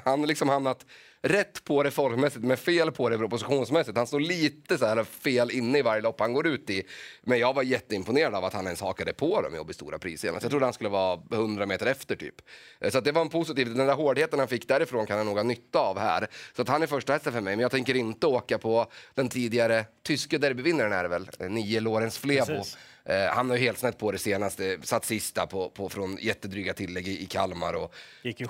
han 0.05 0.21
har 0.21 0.27
liksom 0.27 0.49
hamnat 0.49 0.87
rätt 1.23 1.65
på 1.65 1.83
det 1.83 1.91
formmässigt 1.91 2.45
men 2.45 2.57
fel 2.57 2.93
på 2.93 3.09
det 3.09 3.19
propositionsmässigt. 3.19 3.97
Han 3.97 4.07
står 4.07 4.21
lite 4.21 4.79
så 4.79 4.87
här 4.87 5.05
fel 5.05 5.51
inne 5.51 5.79
i 5.79 5.83
varje 5.83 6.03
lopp 6.03 6.21
han 6.21 6.33
går 6.33 6.47
ut 6.47 6.71
i. 6.71 6.83
Men 7.23 7.39
jag 7.39 7.55
var 7.55 7.63
jätteimponerad 7.63 8.35
av 8.35 8.45
att 8.45 8.53
han 8.53 8.65
ens 8.65 8.81
hakade 8.81 9.13
på 9.13 9.43
dem 9.43 9.55
i 9.55 9.59
Åby 9.59 9.73
Stora 9.73 9.99
Pris 9.99 10.21
senast. 10.21 10.43
Jag 10.43 10.51
trodde 10.51 10.67
han 10.67 10.73
skulle 10.73 10.91
vara 10.91 11.21
100 11.33 11.67
meter 11.67 11.87
efter 11.87 12.17
typ. 12.17 12.35
Eh, 12.81 12.91
så 12.91 13.01
det 13.01 13.13
var 13.13 13.23
en 13.23 13.29
positiv, 13.29 13.75
den 13.75 13.87
där 13.87 13.95
hårdheten 13.95 14.39
han 14.39 14.49
fick 14.49 14.69
därifrån 14.69 15.07
kan 15.07 15.17
han 15.17 15.27
nog 15.27 15.37
ha 15.37 15.43
nytta 15.43 15.79
av 15.79 15.99
här. 15.99 16.27
Så 16.57 16.63
att 16.63 16.69
han 16.69 16.83
är 16.83 16.87
första 16.87 17.13
hästen 17.13 17.33
för 17.33 17.41
mig, 17.41 17.57
men 17.57 17.63
jag 17.63 17.71
tänker 17.71 17.97
inte 17.97 18.27
åka 18.27 18.59
på 18.59 18.87
den 19.15 19.29
tidigare 19.29 19.85
tyske 20.03 20.39
derbyvinnaren 20.39 20.93
är 20.93 21.03
det 21.03 21.09
väl, 21.09 21.31
eh, 21.39 21.51
nio 21.51 21.81
Lorenz 21.81 22.19
Flebo. 22.19 22.47
Precis 22.47 22.79
Eh, 23.07 23.27
han 23.27 23.51
har 23.51 23.57
ju 23.57 23.63
helt 23.63 23.79
snett 23.79 23.99
på 23.99 24.13
det 24.13 24.19
senaste, 24.19 24.79
satt 24.83 25.05
sista 25.05 25.47
på, 25.47 25.71
på 25.71 25.89
från 25.89 26.19
jättedryga 26.21 26.73
tillägg 26.73 27.09
i, 27.09 27.23
i 27.23 27.27
Kalmar 27.27 27.75
och 27.75 27.95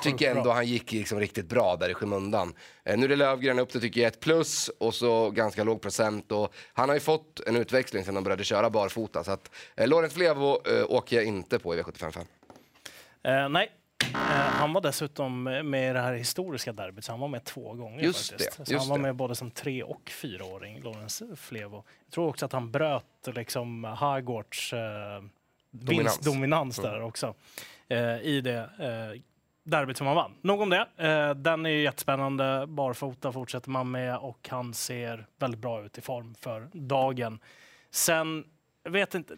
tycker 0.03 0.31
ändå 0.31 0.43
bra. 0.43 0.53
han 0.53 0.67
gick 0.67 0.93
liksom 0.93 1.21
riktigt 1.21 1.49
bra 1.49 1.77
där 1.77 1.89
i 1.89 1.95
skymundan. 1.95 2.55
Eh, 2.85 2.97
nu 2.97 3.05
är 3.05 3.09
det 3.09 3.17
Lövgren 3.17 3.59
upp 3.59 3.73
det 3.73 3.81
tycker 3.81 4.01
jag 4.01 4.09
ett 4.09 4.21
plus 4.21 4.69
och 4.69 4.95
så 4.95 5.31
ganska 5.31 5.65
låg 5.65 5.83
procent 5.83 6.33
och 6.33 6.55
han 6.73 6.89
har 6.89 6.97
ju 6.97 7.01
fått 7.01 7.41
en 7.47 7.57
utväxling 7.57 8.05
sen 8.05 8.15
de 8.15 8.25
började 8.25 8.45
köra 8.45 8.71
barfota 8.71 9.25
så 9.25 9.33
att 9.33 9.51
eh, 9.77 9.89
Lorenz 9.89 10.15
Flevo 10.15 10.69
eh, 10.69 10.85
åker 10.89 11.17
jag 11.17 11.25
inte 11.25 11.59
på 11.59 11.75
i 11.75 11.83
V755. 11.83 12.19
Eh, 13.25 13.49
nej, 13.49 13.71
han 14.15 14.73
var 14.73 14.81
dessutom 14.81 15.43
med 15.43 15.91
i 15.91 15.93
det 15.93 16.01
här 16.01 16.15
historiska 16.15 16.73
derbyt, 16.73 17.05
så 17.05 17.13
han 17.13 17.21
var 17.21 17.29
med 17.29 17.45
två 17.45 17.73
gånger. 17.73 18.05
Just 18.05 18.31
faktiskt. 18.31 18.59
Det, 18.59 18.67
så 18.67 18.79
han 18.79 18.89
var 18.89 18.99
med 18.99 19.17
både 19.17 19.35
som 19.35 19.51
tre 19.51 19.83
och 19.83 20.11
fyraåring, 20.11 20.81
Lorentz 20.83 21.23
Flevo. 21.37 21.85
Jag 22.05 22.13
tror 22.13 22.29
också 22.29 22.45
att 22.45 22.53
han 22.53 22.71
bröt 22.71 23.05
liksom 23.35 23.85
Hagårds 23.85 24.73
eh, 24.73 25.23
vinstdominans 25.71 26.79
mm. 26.79 26.91
där 26.91 27.03
också 27.03 27.35
eh, 27.89 28.19
i 28.19 28.41
det 28.41 28.59
eh, 28.59 29.21
derbyt 29.65 29.97
som 29.97 30.07
han 30.07 30.17
vann. 30.17 30.35
Nog 30.41 30.61
om 30.61 30.71
det. 30.71 30.87
Eh, 30.97 31.35
den 31.35 31.67
är 31.67 31.71
jättespännande. 31.71 32.67
Barfota 32.69 33.33
fortsätter 33.33 33.71
man 33.71 33.91
med 33.91 34.17
och 34.17 34.49
han 34.51 34.75
ser 34.75 35.27
väldigt 35.39 35.61
bra 35.61 35.85
ut 35.85 35.99
i 35.99 36.01
form 36.01 36.35
för 36.35 36.69
dagen. 36.73 37.39
Sen, 37.91 38.45
vet 38.85 39.15
inte, 39.15 39.37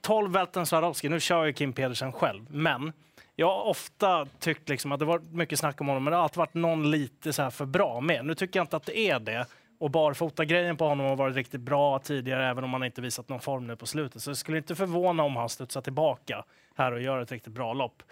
12 0.00 0.32
Welten 0.32 0.66
Swarovski, 0.66 1.08
nu 1.08 1.20
kör 1.20 1.44
ju 1.44 1.52
Kim 1.52 1.72
Pedersen 1.72 2.12
själv, 2.12 2.46
men 2.50 2.92
jag 3.36 3.46
har 3.46 3.62
ofta 3.62 4.26
tyckt 4.38 4.68
liksom 4.68 4.92
att 4.92 4.98
det 4.98 5.04
varit 5.04 5.32
mycket 5.32 5.58
snack 5.58 5.80
om 5.80 5.86
honom, 5.86 6.04
men 6.04 6.10
det 6.10 6.16
har 6.16 6.22
alltid 6.22 6.36
varit 6.36 6.54
någon 6.54 6.90
lite 6.90 7.32
så 7.32 7.50
för 7.50 7.66
bra 7.66 8.00
med. 8.00 8.24
Nu 8.24 8.34
tycker 8.34 8.58
jag 8.58 8.64
inte 8.64 8.76
att 8.76 8.86
det 8.86 8.98
är 8.98 9.20
det. 9.20 9.46
Och 9.78 9.90
barfota-grejen 9.90 10.76
på 10.76 10.88
honom 10.88 11.06
har 11.06 11.16
varit 11.16 11.36
riktigt 11.36 11.60
bra 11.60 11.98
tidigare, 11.98 12.50
även 12.50 12.64
om 12.64 12.72
han 12.72 12.84
inte 12.84 13.00
visat 13.00 13.28
någon 13.28 13.40
form 13.40 13.66
nu 13.66 13.76
på 13.76 13.86
slutet. 13.86 14.22
Så 14.22 14.30
det 14.30 14.36
skulle 14.36 14.58
inte 14.58 14.74
förvåna 14.74 15.22
om 15.22 15.36
han 15.36 15.48
studsar 15.48 15.80
tillbaka 15.80 16.44
här 16.76 16.92
och 16.92 17.00
gör 17.00 17.18
ett 17.18 17.32
riktigt 17.32 17.52
bra 17.52 17.72
lopp. 17.72 18.02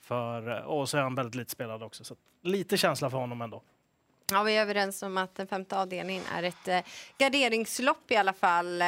För, 0.00 0.62
och 0.62 0.88
så 0.88 0.98
är 0.98 1.02
han 1.02 1.14
väldigt 1.14 1.34
lite 1.34 1.50
spelad 1.50 1.82
också, 1.82 2.04
så 2.04 2.16
lite 2.42 2.76
känsla 2.76 3.10
för 3.10 3.18
honom 3.18 3.42
ändå. 3.42 3.62
Ja, 4.32 4.42
vi 4.42 4.56
är 4.56 4.62
överens 4.62 5.02
om 5.02 5.18
att 5.18 5.34
den 5.34 5.46
femte 5.46 5.78
avdelningen 5.78 6.22
är 6.34 6.42
ett 6.42 6.68
eh, 6.68 6.80
garderingslopp 7.18 8.10
i 8.10 8.16
alla 8.16 8.32
fall. 8.32 8.82
Eh, 8.82 8.86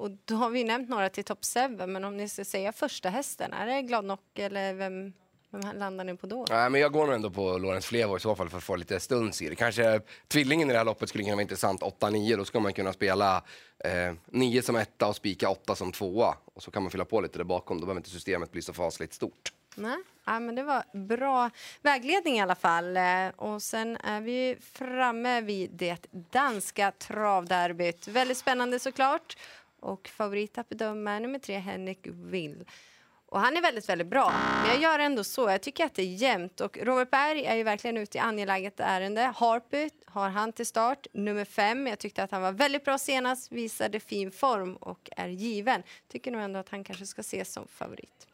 och 0.00 0.10
då 0.24 0.34
har 0.34 0.50
vi 0.50 0.64
nämnt 0.64 0.88
några 0.88 1.08
till 1.08 1.24
topp 1.24 1.38
7, 1.78 1.86
men 1.86 2.04
om 2.04 2.16
ni 2.16 2.28
ska 2.28 2.44
säga 2.44 2.72
första 2.72 3.08
hästen, 3.08 3.52
är 3.52 3.66
det 3.66 3.82
Gladnock 3.82 4.38
eller 4.38 4.74
vem, 4.74 5.12
vem 5.50 5.76
landar 5.78 6.04
ni 6.04 6.16
på 6.16 6.26
då? 6.26 6.46
Nej, 6.50 6.70
men 6.70 6.80
jag 6.80 6.92
går 6.92 7.06
nog 7.06 7.14
ändå 7.14 7.30
på 7.30 7.58
Lorenz 7.58 7.86
Flevo 7.86 8.16
i 8.16 8.20
så 8.20 8.34
fall 8.36 8.48
för 8.48 8.58
att 8.58 8.64
få 8.64 8.76
lite 8.76 9.00
stuns 9.00 9.42
i 9.42 9.48
det. 9.48 9.54
Kanske 9.54 10.00
tvillingen 10.28 10.70
i 10.70 10.72
det 10.72 10.78
här 10.78 10.84
loppet 10.84 11.08
skulle 11.08 11.24
kunna 11.24 11.36
vara 11.36 11.42
intressant, 11.42 11.80
8-9, 11.82 12.36
då 12.36 12.44
ska 12.44 12.60
man 12.60 12.72
kunna 12.72 12.92
spela 12.92 13.44
eh, 13.84 14.14
9 14.26 14.62
som 14.62 14.76
etta 14.76 15.06
och 15.06 15.16
spika 15.16 15.48
8 15.50 15.74
som 15.74 15.92
tvåa. 15.92 16.34
Och 16.54 16.62
så 16.62 16.70
kan 16.70 16.82
man 16.82 16.90
fylla 16.90 17.04
på 17.04 17.20
lite 17.20 17.38
där 17.38 17.44
bakom, 17.44 17.80
då 17.80 17.86
behöver 17.86 18.00
inte 18.00 18.10
systemet 18.10 18.52
bli 18.52 18.62
så 18.62 18.72
fasligt 18.72 19.14
stort. 19.14 19.52
Nej. 19.76 19.96
Ja, 20.24 20.40
men 20.40 20.54
det 20.54 20.62
var 20.62 21.06
bra 21.06 21.50
vägledning 21.82 22.36
i 22.36 22.40
alla 22.40 22.54
fall. 22.54 22.96
Eh, 22.96 23.28
Och 23.36 23.62
sen 23.62 23.96
är 23.96 24.20
vi 24.20 24.56
framme 24.72 25.40
vid 25.40 25.70
det 25.70 26.06
danska 26.12 26.90
travderbyt. 26.90 28.08
Väldigt 28.08 28.38
spännande 28.38 28.78
såklart. 28.78 29.36
Och 29.80 30.08
favorit 30.08 30.58
bedöma 30.68 31.18
nummer 31.18 31.38
tre, 31.38 31.58
Henrik 31.58 32.06
Will. 32.06 32.64
Och 33.30 33.40
han 33.40 33.56
är 33.56 33.62
väldigt, 33.62 33.88
väldigt 33.88 34.06
bra. 34.06 34.32
Men 34.62 34.70
jag 34.70 34.82
gör 34.82 34.98
ändå 34.98 35.24
så. 35.24 35.50
Jag 35.50 35.60
tycker 35.60 35.84
att 35.84 35.94
det 35.94 36.02
är 36.02 36.14
jämnt. 36.14 36.60
Och 36.60 36.78
Robert 36.82 37.10
Berg 37.10 37.44
är 37.44 37.56
ju 37.56 37.62
verkligen 37.62 37.96
ute 37.96 38.18
i 38.18 38.20
angeläget 38.20 38.80
ärende. 38.80 39.32
Harpy 39.36 39.90
har 40.04 40.28
han 40.28 40.52
till 40.52 40.66
start. 40.66 41.06
Nummer 41.12 41.44
fem. 41.44 41.86
Jag 41.86 41.98
tyckte 41.98 42.22
att 42.22 42.30
han 42.30 42.42
var 42.42 42.52
väldigt 42.52 42.84
bra 42.84 42.98
senast. 42.98 43.52
Visade 43.52 44.00
fin 44.00 44.30
form 44.30 44.76
och 44.76 45.10
är 45.16 45.28
given. 45.28 45.82
Tycker 46.08 46.30
nog 46.30 46.42
ändå 46.42 46.58
att 46.58 46.68
han 46.68 46.84
kanske 46.84 47.06
ska 47.06 47.20
ses 47.20 47.52
som 47.52 47.68
favorit. 47.68 48.29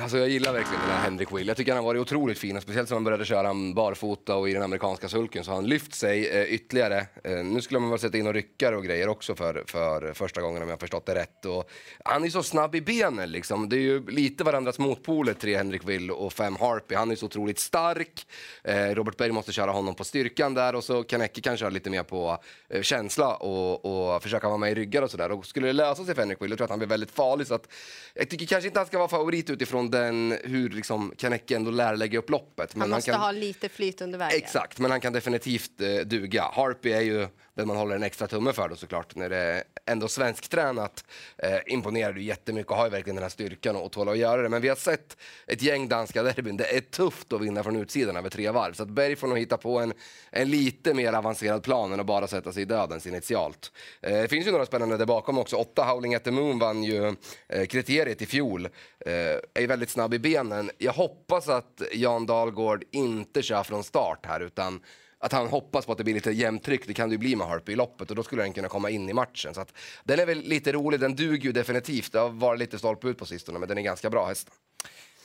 Alltså 0.00 0.18
jag 0.18 0.28
gillar 0.28 0.52
verkligen 0.52 0.80
den 0.80 0.90
här 0.90 1.02
Henrik 1.02 1.32
Will. 1.32 1.48
Jag 1.48 1.56
tycker 1.56 1.72
han 1.72 1.84
har 1.84 1.86
varit 1.86 2.00
otroligt 2.00 2.38
fin, 2.38 2.60
speciellt 2.60 2.88
som 2.88 2.96
han 2.96 3.04
började 3.04 3.24
köra 3.24 3.54
barfota 3.74 4.36
och 4.36 4.48
i 4.48 4.52
den 4.52 4.62
amerikanska 4.62 5.08
sulken 5.08 5.44
så 5.44 5.50
har 5.50 5.56
han 5.56 5.66
lyft 5.66 5.94
sig 5.94 6.28
eh, 6.28 6.42
ytterligare. 6.42 7.06
Eh, 7.24 7.44
nu 7.44 7.60
skulle 7.60 7.80
man 7.80 7.90
väl 7.90 7.98
sätta 7.98 8.18
in 8.18 8.26
och 8.26 8.34
ryckare 8.34 8.76
och 8.76 8.84
grejer 8.84 9.08
också 9.08 9.34
för, 9.34 9.64
för 9.66 10.12
första 10.12 10.40
gången 10.40 10.62
om 10.62 10.68
jag 10.68 10.80
förstått 10.80 11.06
det 11.06 11.14
rätt. 11.14 11.44
Och 11.44 11.70
han 12.04 12.24
är 12.24 12.28
så 12.28 12.42
snabb 12.42 12.74
i 12.74 12.80
benen 12.80 13.32
liksom. 13.32 13.68
Det 13.68 13.76
är 13.76 13.80
ju 13.80 14.06
lite 14.06 14.44
varandras 14.44 14.78
motpoler, 14.78 15.34
tre 15.34 15.56
Henrik 15.56 15.88
Will 15.88 16.10
och 16.10 16.32
fem 16.32 16.56
Harpy. 16.60 16.94
Han 16.94 17.10
är 17.10 17.16
så 17.16 17.26
otroligt 17.26 17.58
stark. 17.58 18.26
Eh, 18.64 18.76
Robert 18.76 19.16
Berg 19.16 19.32
måste 19.32 19.52
köra 19.52 19.70
honom 19.70 19.94
på 19.94 20.04
styrkan 20.04 20.54
där 20.54 20.74
och 20.74 20.84
så 20.84 21.02
kan 21.02 21.20
Ecke 21.20 21.40
kanske 21.40 21.60
köra 21.60 21.70
lite 21.70 21.90
mer 21.90 22.02
på 22.02 22.38
eh, 22.68 22.82
känsla 22.82 23.36
och, 23.36 24.14
och 24.14 24.22
försöka 24.22 24.48
vara 24.48 24.58
med 24.58 24.72
i 24.72 24.74
ryggar 24.74 25.02
och 25.02 25.10
sådär. 25.10 25.32
Och 25.32 25.46
skulle 25.46 25.66
det 25.66 25.72
lösa 25.72 26.04
sig 26.04 26.14
för 26.14 26.22
Henrik 26.22 26.42
Will, 26.42 26.50
då 26.50 26.56
tror 26.56 26.62
jag 26.62 26.66
att 26.66 26.70
han 26.70 26.78
blir 26.78 26.88
väldigt 26.88 27.10
farlig. 27.10 27.46
Så 27.46 27.54
att, 27.54 27.68
jag 28.14 28.28
tycker 28.28 28.46
kanske 28.46 28.68
inte 28.68 28.80
han 28.80 28.86
ska 28.86 28.98
vara 28.98 29.08
favorit 29.08 29.50
utifrån 29.50 29.87
den, 29.90 30.38
hur 30.44 30.70
liksom 30.70 31.12
Kanecke 31.16 31.56
ändå 31.56 31.70
lär 31.70 31.96
lägga 31.96 32.18
upp 32.18 32.30
loppet. 32.30 32.74
Han 32.78 32.90
måste 32.90 33.10
kan, 33.10 33.20
ha 33.20 33.30
lite 33.30 33.68
flyt 33.68 34.00
under 34.00 34.18
vägen. 34.18 34.38
Exakt, 34.38 34.78
men 34.78 34.90
han 34.90 35.00
kan 35.00 35.12
definitivt 35.12 35.80
eh, 35.80 35.94
duga. 36.06 36.44
Harpy 36.52 36.90
är 36.90 37.00
ju 37.00 37.28
den 37.58 37.68
man 37.68 37.76
håller 37.76 37.96
en 37.96 38.02
extra 38.02 38.26
tumme 38.26 38.52
för 38.52 38.68
då 38.68 38.76
såklart. 38.76 39.14
När 39.14 39.28
det 39.28 39.36
är 39.36 39.62
ändå 39.86 40.08
svensktränat 40.08 41.04
eh, 41.38 41.58
imponerar 41.66 42.12
du 42.12 42.22
jättemycket 42.22 42.70
och 42.70 42.76
har 42.76 42.84
ju 42.84 42.90
verkligen 42.90 43.16
den 43.16 43.22
här 43.22 43.30
styrkan 43.30 43.76
och, 43.76 43.92
tåla 43.92 44.12
att 44.12 44.18
göra 44.18 44.42
det. 44.42 44.48
Men 44.48 44.62
vi 44.62 44.68
har 44.68 44.76
sett 44.76 45.16
ett 45.46 45.62
gäng 45.62 45.88
danska 45.88 46.22
derbyn. 46.22 46.56
Det 46.56 46.76
är 46.76 46.80
tufft 46.80 47.32
att 47.32 47.40
vinna 47.40 47.62
från 47.62 47.76
utsidan 47.76 48.16
över 48.16 48.30
tre 48.30 48.50
varv. 48.50 48.72
Så 48.72 48.82
att 48.82 48.88
Berg 48.88 49.16
får 49.16 49.28
nog 49.28 49.38
hitta 49.38 49.56
på 49.56 49.78
en, 49.78 49.92
en 50.30 50.50
lite 50.50 50.94
mer 50.94 51.12
avancerad 51.12 51.62
plan 51.62 51.92
än 51.92 52.00
att 52.00 52.06
bara 52.06 52.26
sätta 52.26 52.52
sig 52.52 52.62
i 52.62 52.66
dödens 52.66 53.06
initialt. 53.06 53.72
Eh, 54.00 54.12
det 54.12 54.28
finns 54.28 54.46
ju 54.46 54.50
några 54.50 54.66
spännande 54.66 54.96
där 54.96 55.06
bakom 55.06 55.38
också. 55.38 55.56
Åtta 55.56 55.84
Howling 55.84 56.14
at 56.14 56.24
the 56.24 56.30
Moon 56.30 56.58
vann 56.58 56.84
ju 56.84 57.14
eh, 57.48 57.66
kriteriet 57.66 58.22
i 58.22 58.26
fjol. 58.26 58.66
Eh, 59.06 59.12
är 59.54 59.60
ju 59.60 59.66
väldigt 59.66 59.90
snabb 59.90 60.14
i 60.14 60.18
benen. 60.18 60.70
Jag 60.78 60.92
hoppas 60.92 61.48
att 61.48 61.82
Jan 61.92 62.26
Dahlgård 62.26 62.84
inte 62.90 63.42
kör 63.42 63.62
från 63.62 63.84
start 63.84 64.26
här 64.26 64.40
utan 64.40 64.80
att 65.18 65.32
han 65.32 65.46
hoppas 65.46 65.86
på 65.86 65.92
att 65.92 65.98
det 65.98 66.04
blir 66.04 66.14
lite 66.14 66.30
jämnt 66.30 66.64
tryck. 66.64 66.86
Det 66.86 66.94
kan 66.94 67.08
det 67.08 67.12
ju 67.12 67.18
bli 67.18 67.36
med 67.36 67.46
Harpy 67.46 67.72
i 67.72 67.76
loppet 67.76 68.10
och 68.10 68.16
då 68.16 68.22
skulle 68.22 68.42
den 68.42 68.52
kunna 68.52 68.68
komma 68.68 68.90
in 68.90 69.08
i 69.08 69.12
matchen. 69.12 69.54
Så 69.54 69.60
att, 69.60 69.72
den 70.04 70.20
är 70.20 70.26
väl 70.26 70.38
lite 70.38 70.72
rolig. 70.72 71.00
Den 71.00 71.16
duger 71.16 71.44
ju 71.44 71.52
definitivt. 71.52 72.12
Det 72.12 72.18
har 72.18 72.28
varit 72.28 72.58
lite 72.58 72.78
stolpe 72.78 73.08
ut 73.08 73.18
på 73.18 73.26
sistone, 73.26 73.58
men 73.58 73.68
den 73.68 73.78
är 73.78 73.82
ganska 73.82 74.10
bra 74.10 74.26
hästen. 74.26 74.54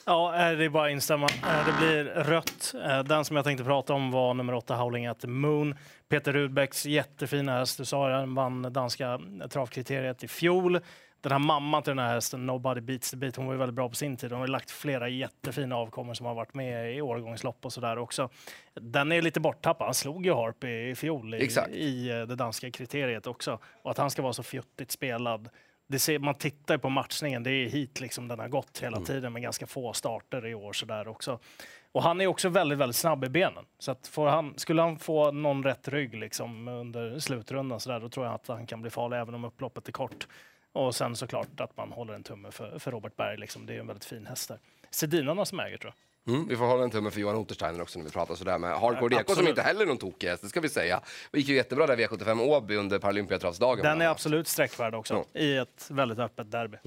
Ja, 0.06 0.36
eh, 0.36 0.58
det 0.58 0.66
är 0.66 0.70
bara 0.70 0.86
att 0.86 0.92
instämma. 0.92 1.26
Eh, 1.26 1.66
det 1.66 1.74
blir 1.80 2.04
rött. 2.04 2.74
Eh, 2.86 3.04
den 3.04 3.26
som 3.26 3.36
jag 3.36 3.46
tänkte 3.46 3.64
prata 3.64 3.94
om 3.94 4.12
var 4.12 4.34
nummer 4.34 4.54
åtta, 4.54 4.76
Howling 4.76 5.06
at 5.06 5.20
the 5.20 5.28
Moon. 5.28 5.76
Peter 6.10 6.34
Rudbecks 6.34 6.86
jättefina 6.86 7.60
häst. 7.60 7.78
Du 7.78 7.86
sa 7.86 8.08
den 8.08 8.36
vann 8.36 8.74
danska 8.74 9.20
travkriteriet 9.50 10.24
i 10.24 10.28
fjol. 10.28 10.80
Den 11.24 11.32
här 11.32 11.40
mamman 11.40 11.84
till 11.84 11.92
den 11.92 12.06
här 12.06 12.14
hästen, 12.14 12.46
Nobody 12.46 12.82
Beats 12.82 13.12
the 13.12 13.18
Beat, 13.18 13.36
hon 13.36 13.46
var 13.46 13.54
ju 13.54 13.60
väldigt 13.60 13.76
bra 13.76 13.90
på 13.90 13.96
sin 13.96 14.18
tid. 14.18 14.32
Hon 14.32 14.40
har 14.40 14.48
lagt 14.48 14.72
flera 14.72 15.10
jättefina 15.10 15.76
avkommor 15.76 16.14
som 16.14 16.26
har 16.26 16.36
varit 16.36 16.54
med 16.54 16.96
i 16.96 17.02
årgångslopp 17.02 17.66
och 17.66 17.74
sådär 17.74 17.98
också. 17.98 18.30
Den 18.74 19.12
är 19.12 19.22
lite 19.22 19.40
borttappad. 19.40 19.88
Han 19.88 19.94
slog 19.94 20.26
ju 20.26 20.34
Harpy 20.34 20.90
i 20.90 20.96
fjol 20.96 21.34
i, 21.34 21.50
i 21.72 22.10
eh, 22.10 22.28
det 22.28 22.36
danska 22.36 22.72
kriteriet 22.72 23.28
också. 23.28 23.60
Och 23.82 23.92
att 23.92 23.98
han 23.98 24.10
ska 24.10 24.22
vara 24.22 24.34
så 24.34 24.44
fjuttigt 24.44 24.92
spelad 24.92 25.50
det 25.88 26.00
ser, 26.00 26.20
man 26.20 26.36
tittar 26.36 26.74
ju 26.74 26.80
på 26.80 26.90
matchningen, 26.90 27.44
det 27.44 27.52
är 27.52 27.70
hit 27.70 28.00
liksom 28.00 28.28
den 28.28 28.40
har 28.40 28.48
gått 28.48 28.80
hela 28.84 29.00
tiden 29.00 29.34
med 29.34 29.42
ganska 29.42 29.68
få 29.68 29.94
starter 29.94 30.46
i 30.46 30.54
år. 30.56 30.74
Så 30.74 30.86
där 30.86 31.08
också. 31.08 31.40
Och 31.92 32.04
han 32.04 32.22
är 32.22 32.28
också 32.28 32.50
väldigt, 32.50 32.78
väldigt 32.78 32.96
snabb 32.96 33.24
i 33.24 33.30
benen. 33.30 33.66
Så 33.80 33.92
att 33.92 34.12
han, 34.16 34.54
skulle 34.58 34.82
han 34.82 35.00
få 35.00 35.32
någon 35.32 35.64
rätt 35.64 35.88
rygg 35.88 36.16
liksom 36.16 36.68
under 36.68 37.20
slutrundan 37.20 37.80
så 37.80 37.90
där, 37.90 38.00
då 38.00 38.10
tror 38.10 38.26
jag 38.26 38.36
att 38.36 38.48
han 38.48 38.68
kan 38.68 38.82
bli 38.82 38.92
farlig 38.92 39.18
även 39.18 39.36
om 39.36 39.46
upploppet 39.46 39.88
är 39.88 39.92
kort. 39.92 40.28
Och 40.74 40.96
sen 40.96 41.16
såklart 41.16 41.60
att 41.60 41.78
man 41.78 41.92
håller 41.92 42.14
en 42.14 42.24
tumme 42.24 42.52
för, 42.52 42.80
för 42.80 42.92
Robert 42.92 43.16
Berg. 43.16 43.38
Liksom. 43.38 43.66
Det 43.66 43.76
är 43.76 43.80
en 43.80 43.88
väldigt 43.88 44.06
fin 44.06 44.26
häst 44.26 44.48
där. 44.48 44.60
Sedinarna 44.90 45.46
som 45.46 45.60
äger 45.60 45.78
tror 45.78 45.94
jag. 45.96 46.04
Mm, 46.28 46.48
vi 46.48 46.56
får 46.58 46.66
hålla 46.66 46.84
en 46.84 46.92
tumme 46.92 47.12
för 47.12 47.20
Johan 47.20 47.36
Untersteiner 47.36 47.82
också 47.82 48.00
när 48.00 48.06
vi 48.06 48.12
pratar 48.12 48.36
sådär 48.36 48.58
med 48.58 48.80
Hardcore 48.80 49.16
Ja, 49.16 49.22
Eko 49.22 49.36
som 49.36 49.48
inte 49.48 49.62
heller 49.62 49.82
är 49.82 49.86
någon 49.86 49.98
tokig 49.98 50.28
häst, 50.28 50.44
det 50.44 50.50
ska 50.50 50.62
vi 50.62 50.70
säga. 50.70 51.02
Det 51.32 51.38
gick 51.38 51.48
ju 51.48 51.56
jättebra 51.56 51.88
där 51.88 51.98
V75 51.98 52.42
Åby 52.42 52.76
under 52.76 53.00
Paralympiatravsdagen. 53.00 53.84
Den 53.84 54.02
är 54.02 54.08
absolut 54.08 54.48
sträckvärd 54.48 54.96
också 54.96 55.26
i 55.34 55.58
ett 55.58 55.88
väldigt 55.90 56.20
öppet 56.20 56.52
derby. 56.52 56.78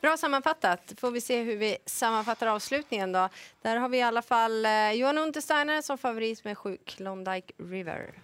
Bra 0.00 0.16
sammanfattat. 0.16 0.92
Får 0.96 1.10
vi 1.10 1.20
se 1.20 1.42
hur 1.42 1.56
vi 1.56 1.76
sammanfattar 1.86 2.46
avslutningen 2.46 3.12
då. 3.12 3.28
Där 3.62 3.76
har 3.76 3.88
vi 3.88 3.98
i 3.98 4.02
alla 4.02 4.22
fall 4.22 4.66
eh, 4.66 4.92
Johan 4.92 5.18
Untersteiner 5.18 5.82
som 5.82 5.98
favorit 5.98 6.44
med 6.44 6.58
sju 6.58 6.78
Klondike 6.84 7.52
River. 7.58 8.14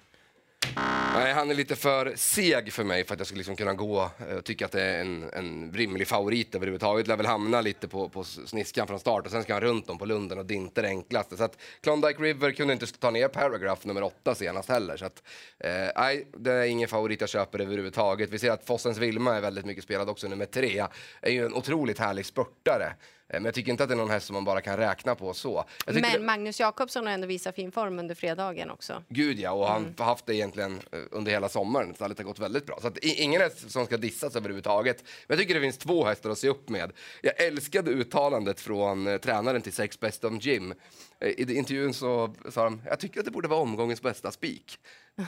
Nej, 1.18 1.32
han 1.32 1.50
är 1.50 1.54
lite 1.54 1.76
för 1.76 2.12
seg 2.16 2.73
för 2.73 2.85
mig 2.85 3.04
för 3.04 3.14
att 3.14 3.20
jag 3.20 3.26
skulle 3.26 3.38
liksom 3.38 3.56
kunna 3.56 3.75
gå 3.75 4.11
och 4.38 4.44
tycka 4.44 4.64
att 4.64 4.73
det 4.73 4.82
är 4.82 5.00
en, 5.00 5.30
en 5.32 5.73
rimlig 5.73 6.08
favorit 6.08 6.54
överhuvudtaget. 6.54 7.06
Lär 7.06 7.16
väl 7.16 7.26
hamna 7.26 7.61
lite 7.61 7.88
på, 7.88 8.08
på 8.08 8.25
sniskan 8.25 8.87
från 8.87 8.99
start 8.99 9.25
och 9.25 9.30
sen 9.30 9.42
ska 9.42 9.52
han 9.52 9.62
runt 9.62 9.90
om 9.90 9.99
på 9.99 10.04
lunden 10.04 10.38
och 10.38 10.46
det 10.46 10.54
är 10.54 10.56
inte 10.56 10.82
det 10.82 10.88
enklaste. 10.88 11.37
Så 11.37 11.44
att 11.44 11.58
Klondike 11.80 12.23
River 12.23 12.50
kunde 12.50 12.73
inte 12.73 12.87
ta 12.87 13.11
ner 13.11 13.28
Paragraph 13.28 13.87
nummer 13.87 14.02
åtta 14.02 14.35
senast 14.35 14.68
heller. 14.68 14.96
Så 14.96 15.06
att, 15.06 15.23
eh, 15.58 15.70
nej, 15.96 16.26
det 16.38 16.52
är 16.52 16.64
ingen 16.64 16.88
favorit 16.88 17.20
jag 17.20 17.30
köper 17.30 17.61
överhuvudtaget. 17.61 18.30
Vi 18.30 18.38
ser 18.38 18.50
att 18.50 18.66
Fossens 18.66 18.99
Vilma 18.99 19.37
är 19.37 19.40
väldigt 19.40 19.66
mycket 19.66 19.85
spelad 19.85 20.08
också, 20.08 20.28
nummer 20.28 20.46
tre. 20.46 20.87
Är 21.20 21.30
ju 21.30 21.46
en 21.46 21.54
otroligt 21.54 21.99
härlig 21.99 22.26
spurtare. 22.26 22.92
Eh, 23.28 23.35
Men 23.35 23.45
jag 23.45 23.54
tycker 23.54 23.71
inte 23.71 23.83
att 23.83 23.88
det 23.88 23.95
är 23.95 23.97
någon 23.97 24.11
häst 24.11 24.26
som 24.26 24.35
man 24.35 24.45
bara 24.45 24.61
kan 24.61 24.76
räkna 24.76 25.14
på 25.14 25.35
så. 25.35 25.64
Men 25.87 26.02
det- 26.02 26.18
Magnus 26.21 26.61
Jakobsson 26.61 27.06
har 27.06 27.12
ändå 27.12 27.26
visat 27.26 27.54
fin 27.54 27.73
form 27.73 27.99
under 27.99 28.14
fredagen 28.14 28.71
också. 28.71 29.02
Gud 29.09 29.38
ja, 29.38 29.50
och 29.50 29.66
han 29.68 29.95
har 29.99 30.04
haft 30.04 30.26
det 30.26 30.35
egentligen 30.35 30.80
eh, 30.92 30.99
under 31.11 31.33
hela 31.33 31.49
sommaren. 31.49 31.95
Stallet 31.95 32.18
har 32.18 32.25
gått 32.25 32.38
väldigt 32.38 32.66
bra. 32.66 32.78
Så 32.80 32.87
att 32.88 32.99
ingen 32.99 33.40
häst 33.40 33.71
som 33.71 33.87
ska 33.87 33.97
dissas 33.97 34.37
överhuvudtaget. 34.37 34.97
Men 35.26 35.37
jag 35.37 35.38
tycker 35.38 35.54
det 35.54 35.61
finns 35.61 35.78
två 35.78 36.04
hästar 36.04 36.30
att 36.30 36.38
se 36.38 36.49
upp 36.49 36.68
med. 36.68 36.92
Jag 37.23 37.40
älskade 37.40 37.90
uttalandet 37.90 38.61
från 38.61 39.06
eh, 39.06 39.16
tränaren 39.18 39.62
till 39.62 39.73
Sex 39.73 40.00
Best 40.00 40.25
of 40.25 40.33
Jim. 40.45 40.75
Eh, 41.20 41.28
I 41.28 41.56
intervjun 41.56 41.94
så 41.94 42.35
sa 42.50 42.64
de, 42.64 42.82
jag 42.87 43.00
tycker 43.00 43.20
att 43.20 43.25
det 43.26 43.30
borde 43.32 43.49
vara 43.49 43.61
omgångens 43.61 44.02
bästa 44.02 44.30
spik. 44.30 44.78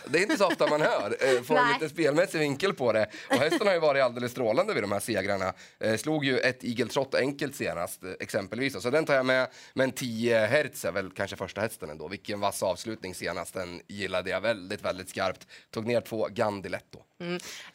Det 0.07 0.19
är 0.19 0.23
inte 0.23 0.37
så 0.37 0.47
ofta 0.47 0.67
man 0.71 0.81
hör. 0.81 1.17
Eh, 1.21 1.43
får 1.43 1.57
en 1.59 1.73
lite 1.73 1.89
spelmässig 1.89 2.39
vinkel 2.39 2.75
på 2.75 2.93
det. 2.93 3.07
Och 3.31 3.35
hästen 3.37 3.67
har 3.67 3.75
ju 3.75 3.81
varit 3.81 4.03
alldeles 4.03 4.33
strålande 4.33 4.75
vid 4.75 4.83
de 4.83 4.93
här 4.93 5.01
segrarna. 5.01 5.53
Eh, 5.81 5.97
slog 5.97 6.25
ju 6.25 6.39
ett 6.39 6.65
Eagle 6.65 6.87
Trot 6.87 7.15
enkelt 7.15 7.57
senast 7.57 8.05
eh, 8.05 8.11
exempelvis. 8.21 8.83
Så 8.83 8.91
den 8.91 9.05
tar 9.05 9.15
jag 9.15 9.27
med. 9.27 9.49
Men 9.75 9.93
10 9.93 10.47
hertz 10.47 10.85
är 10.85 10.93
väl 10.93 11.11
kanske 11.11 11.37
första 11.37 11.61
hästen 11.61 11.91
ändå. 11.91 12.09
Vilken 12.09 12.41
vass 12.41 12.63
avslutning 12.63 13.15
senast. 13.15 13.55
Den 13.55 13.81
gillade 13.89 14.31
jag 14.31 14.41
väldigt, 14.41 14.85
väldigt 14.85 15.09
skarpt. 15.09 15.47
Tog 15.71 15.87
ner 15.87 16.01
två 16.01 16.29
Gandiletto. 16.31 16.99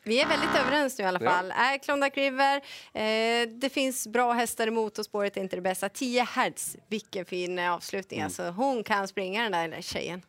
Vi 0.03 0.21
är 0.21 0.27
väldigt 0.27 0.55
överens 0.65 0.97
nu 0.97 1.03
i 1.03 1.07
alla 1.07 1.19
Ja. 1.23 1.29
fall. 1.31 1.51
Är 1.51 1.77
Klondike 1.77 2.21
River, 2.21 2.55
eh, 2.93 3.49
det 3.49 3.69
finns 3.73 4.07
bra 4.07 4.31
hästar 4.33 4.67
emot 4.67 4.99
och 4.99 5.05
spåret 5.05 5.37
är 5.37 5.41
inte 5.41 5.55
det 5.55 5.61
bästa. 5.61 5.89
10 5.89 6.23
hertz, 6.23 6.75
vilken 6.89 7.25
fin 7.25 7.59
eh, 7.59 7.73
avslutning. 8.03 8.19
Mm. 8.19 8.25
Alltså, 8.25 8.49
hon 8.49 8.83
kan 8.83 9.07
springa 9.07 9.43
den 9.43 9.51
där 9.51 9.67
lilla 9.67 9.81
tjejen. 9.81 10.21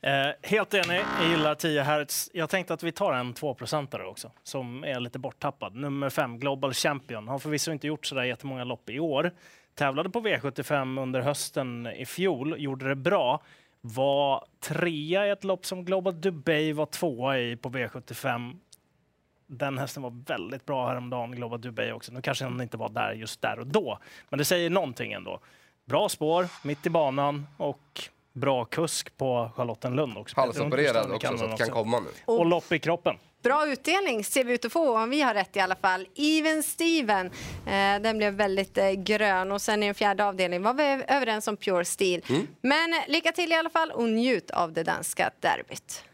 Eh, 0.00 0.34
helt 0.42 0.74
enig, 0.74 1.00
jag 1.20 1.28
gillar 1.30 1.54
10 1.54 1.82
Hz. 1.82 2.30
Jag 2.32 2.50
tänkte 2.50 2.74
att 2.74 2.82
vi 2.82 2.92
tar 2.92 3.12
en 3.12 3.34
2-procentare 3.34 4.06
också, 4.06 4.30
som 4.42 4.84
är 4.84 5.00
lite 5.00 5.18
borttappad. 5.18 5.74
Nummer 5.74 6.10
5, 6.10 6.38
Global 6.38 6.72
Champion. 6.72 7.28
Har 7.28 7.38
förvisso 7.38 7.72
inte 7.72 7.86
gjort 7.86 8.06
sådär 8.06 8.24
jättemånga 8.24 8.64
lopp 8.64 8.90
i 8.90 9.00
år. 9.00 9.30
Tävlade 9.74 10.10
på 10.10 10.20
V75 10.20 11.02
under 11.02 11.20
hösten 11.20 11.86
i 11.86 12.06
fjol, 12.06 12.54
gjorde 12.58 12.88
det 12.88 12.96
bra. 12.96 13.42
Var 13.80 14.44
trea 14.60 15.26
i 15.26 15.30
ett 15.30 15.44
lopp 15.44 15.66
som 15.66 15.84
Global 15.84 16.20
Dubai 16.20 16.72
var 16.72 16.86
tvåa 16.86 17.38
i 17.38 17.56
på 17.56 17.68
V75. 17.68 18.56
Den 19.46 19.78
hästen 19.78 20.02
var 20.02 20.24
väldigt 20.26 20.66
bra 20.66 20.88
häromdagen, 20.88 21.32
Global 21.32 21.60
Dubai 21.60 21.92
också. 21.92 22.12
Nu 22.12 22.22
kanske 22.22 22.44
den 22.44 22.60
inte 22.60 22.76
var 22.76 22.88
där 22.88 23.12
just 23.12 23.42
där 23.42 23.58
och 23.58 23.66
då, 23.66 23.98
men 24.28 24.38
det 24.38 24.44
säger 24.44 24.70
någonting 24.70 25.12
ändå. 25.12 25.40
Bra 25.92 26.08
spår, 26.08 26.48
mitt 26.62 26.86
i 26.86 26.90
banan 26.90 27.46
och 27.56 28.02
bra 28.32 28.64
kusk 28.64 29.16
på 29.16 29.50
Charlottenlund 29.56 30.18
också. 30.18 30.40
Halsopererad 30.40 31.12
också, 31.12 31.28
så 31.28 31.34
att 31.34 31.40
kan 31.40 31.52
också. 31.52 31.72
komma 31.72 32.00
nu. 32.00 32.08
Och 32.24 32.46
lopp 32.46 32.72
i 32.72 32.78
kroppen. 32.78 33.16
Bra 33.42 33.66
utdelning 33.66 34.24
ser 34.24 34.44
vi 34.44 34.54
ut 34.54 34.64
att 34.64 34.72
få, 34.72 34.98
om 34.98 35.10
vi 35.10 35.22
har 35.22 35.34
rätt 35.34 35.56
i 35.56 35.60
alla 35.60 35.76
fall. 35.76 36.06
Even 36.16 36.62
Steven, 36.62 37.26
eh, 37.66 38.02
den 38.02 38.18
blev 38.18 38.32
väldigt 38.32 38.78
eh, 38.78 38.90
grön. 38.90 39.52
Och 39.52 39.62
sen 39.62 39.82
i 39.82 39.86
den 39.86 39.94
fjärde 39.94 40.24
avdelningen 40.24 40.62
var 40.62 40.74
vi 40.74 41.04
överens 41.08 41.48
om 41.48 41.56
Pure 41.56 41.84
Steel. 41.84 42.22
Mm. 42.28 42.46
Men 42.60 42.94
lycka 43.08 43.32
till 43.32 43.52
i 43.52 43.54
alla 43.54 43.70
fall 43.70 43.90
och 43.90 44.08
njut 44.08 44.50
av 44.50 44.72
det 44.72 44.82
danska 44.82 45.30
derbyt. 45.40 46.04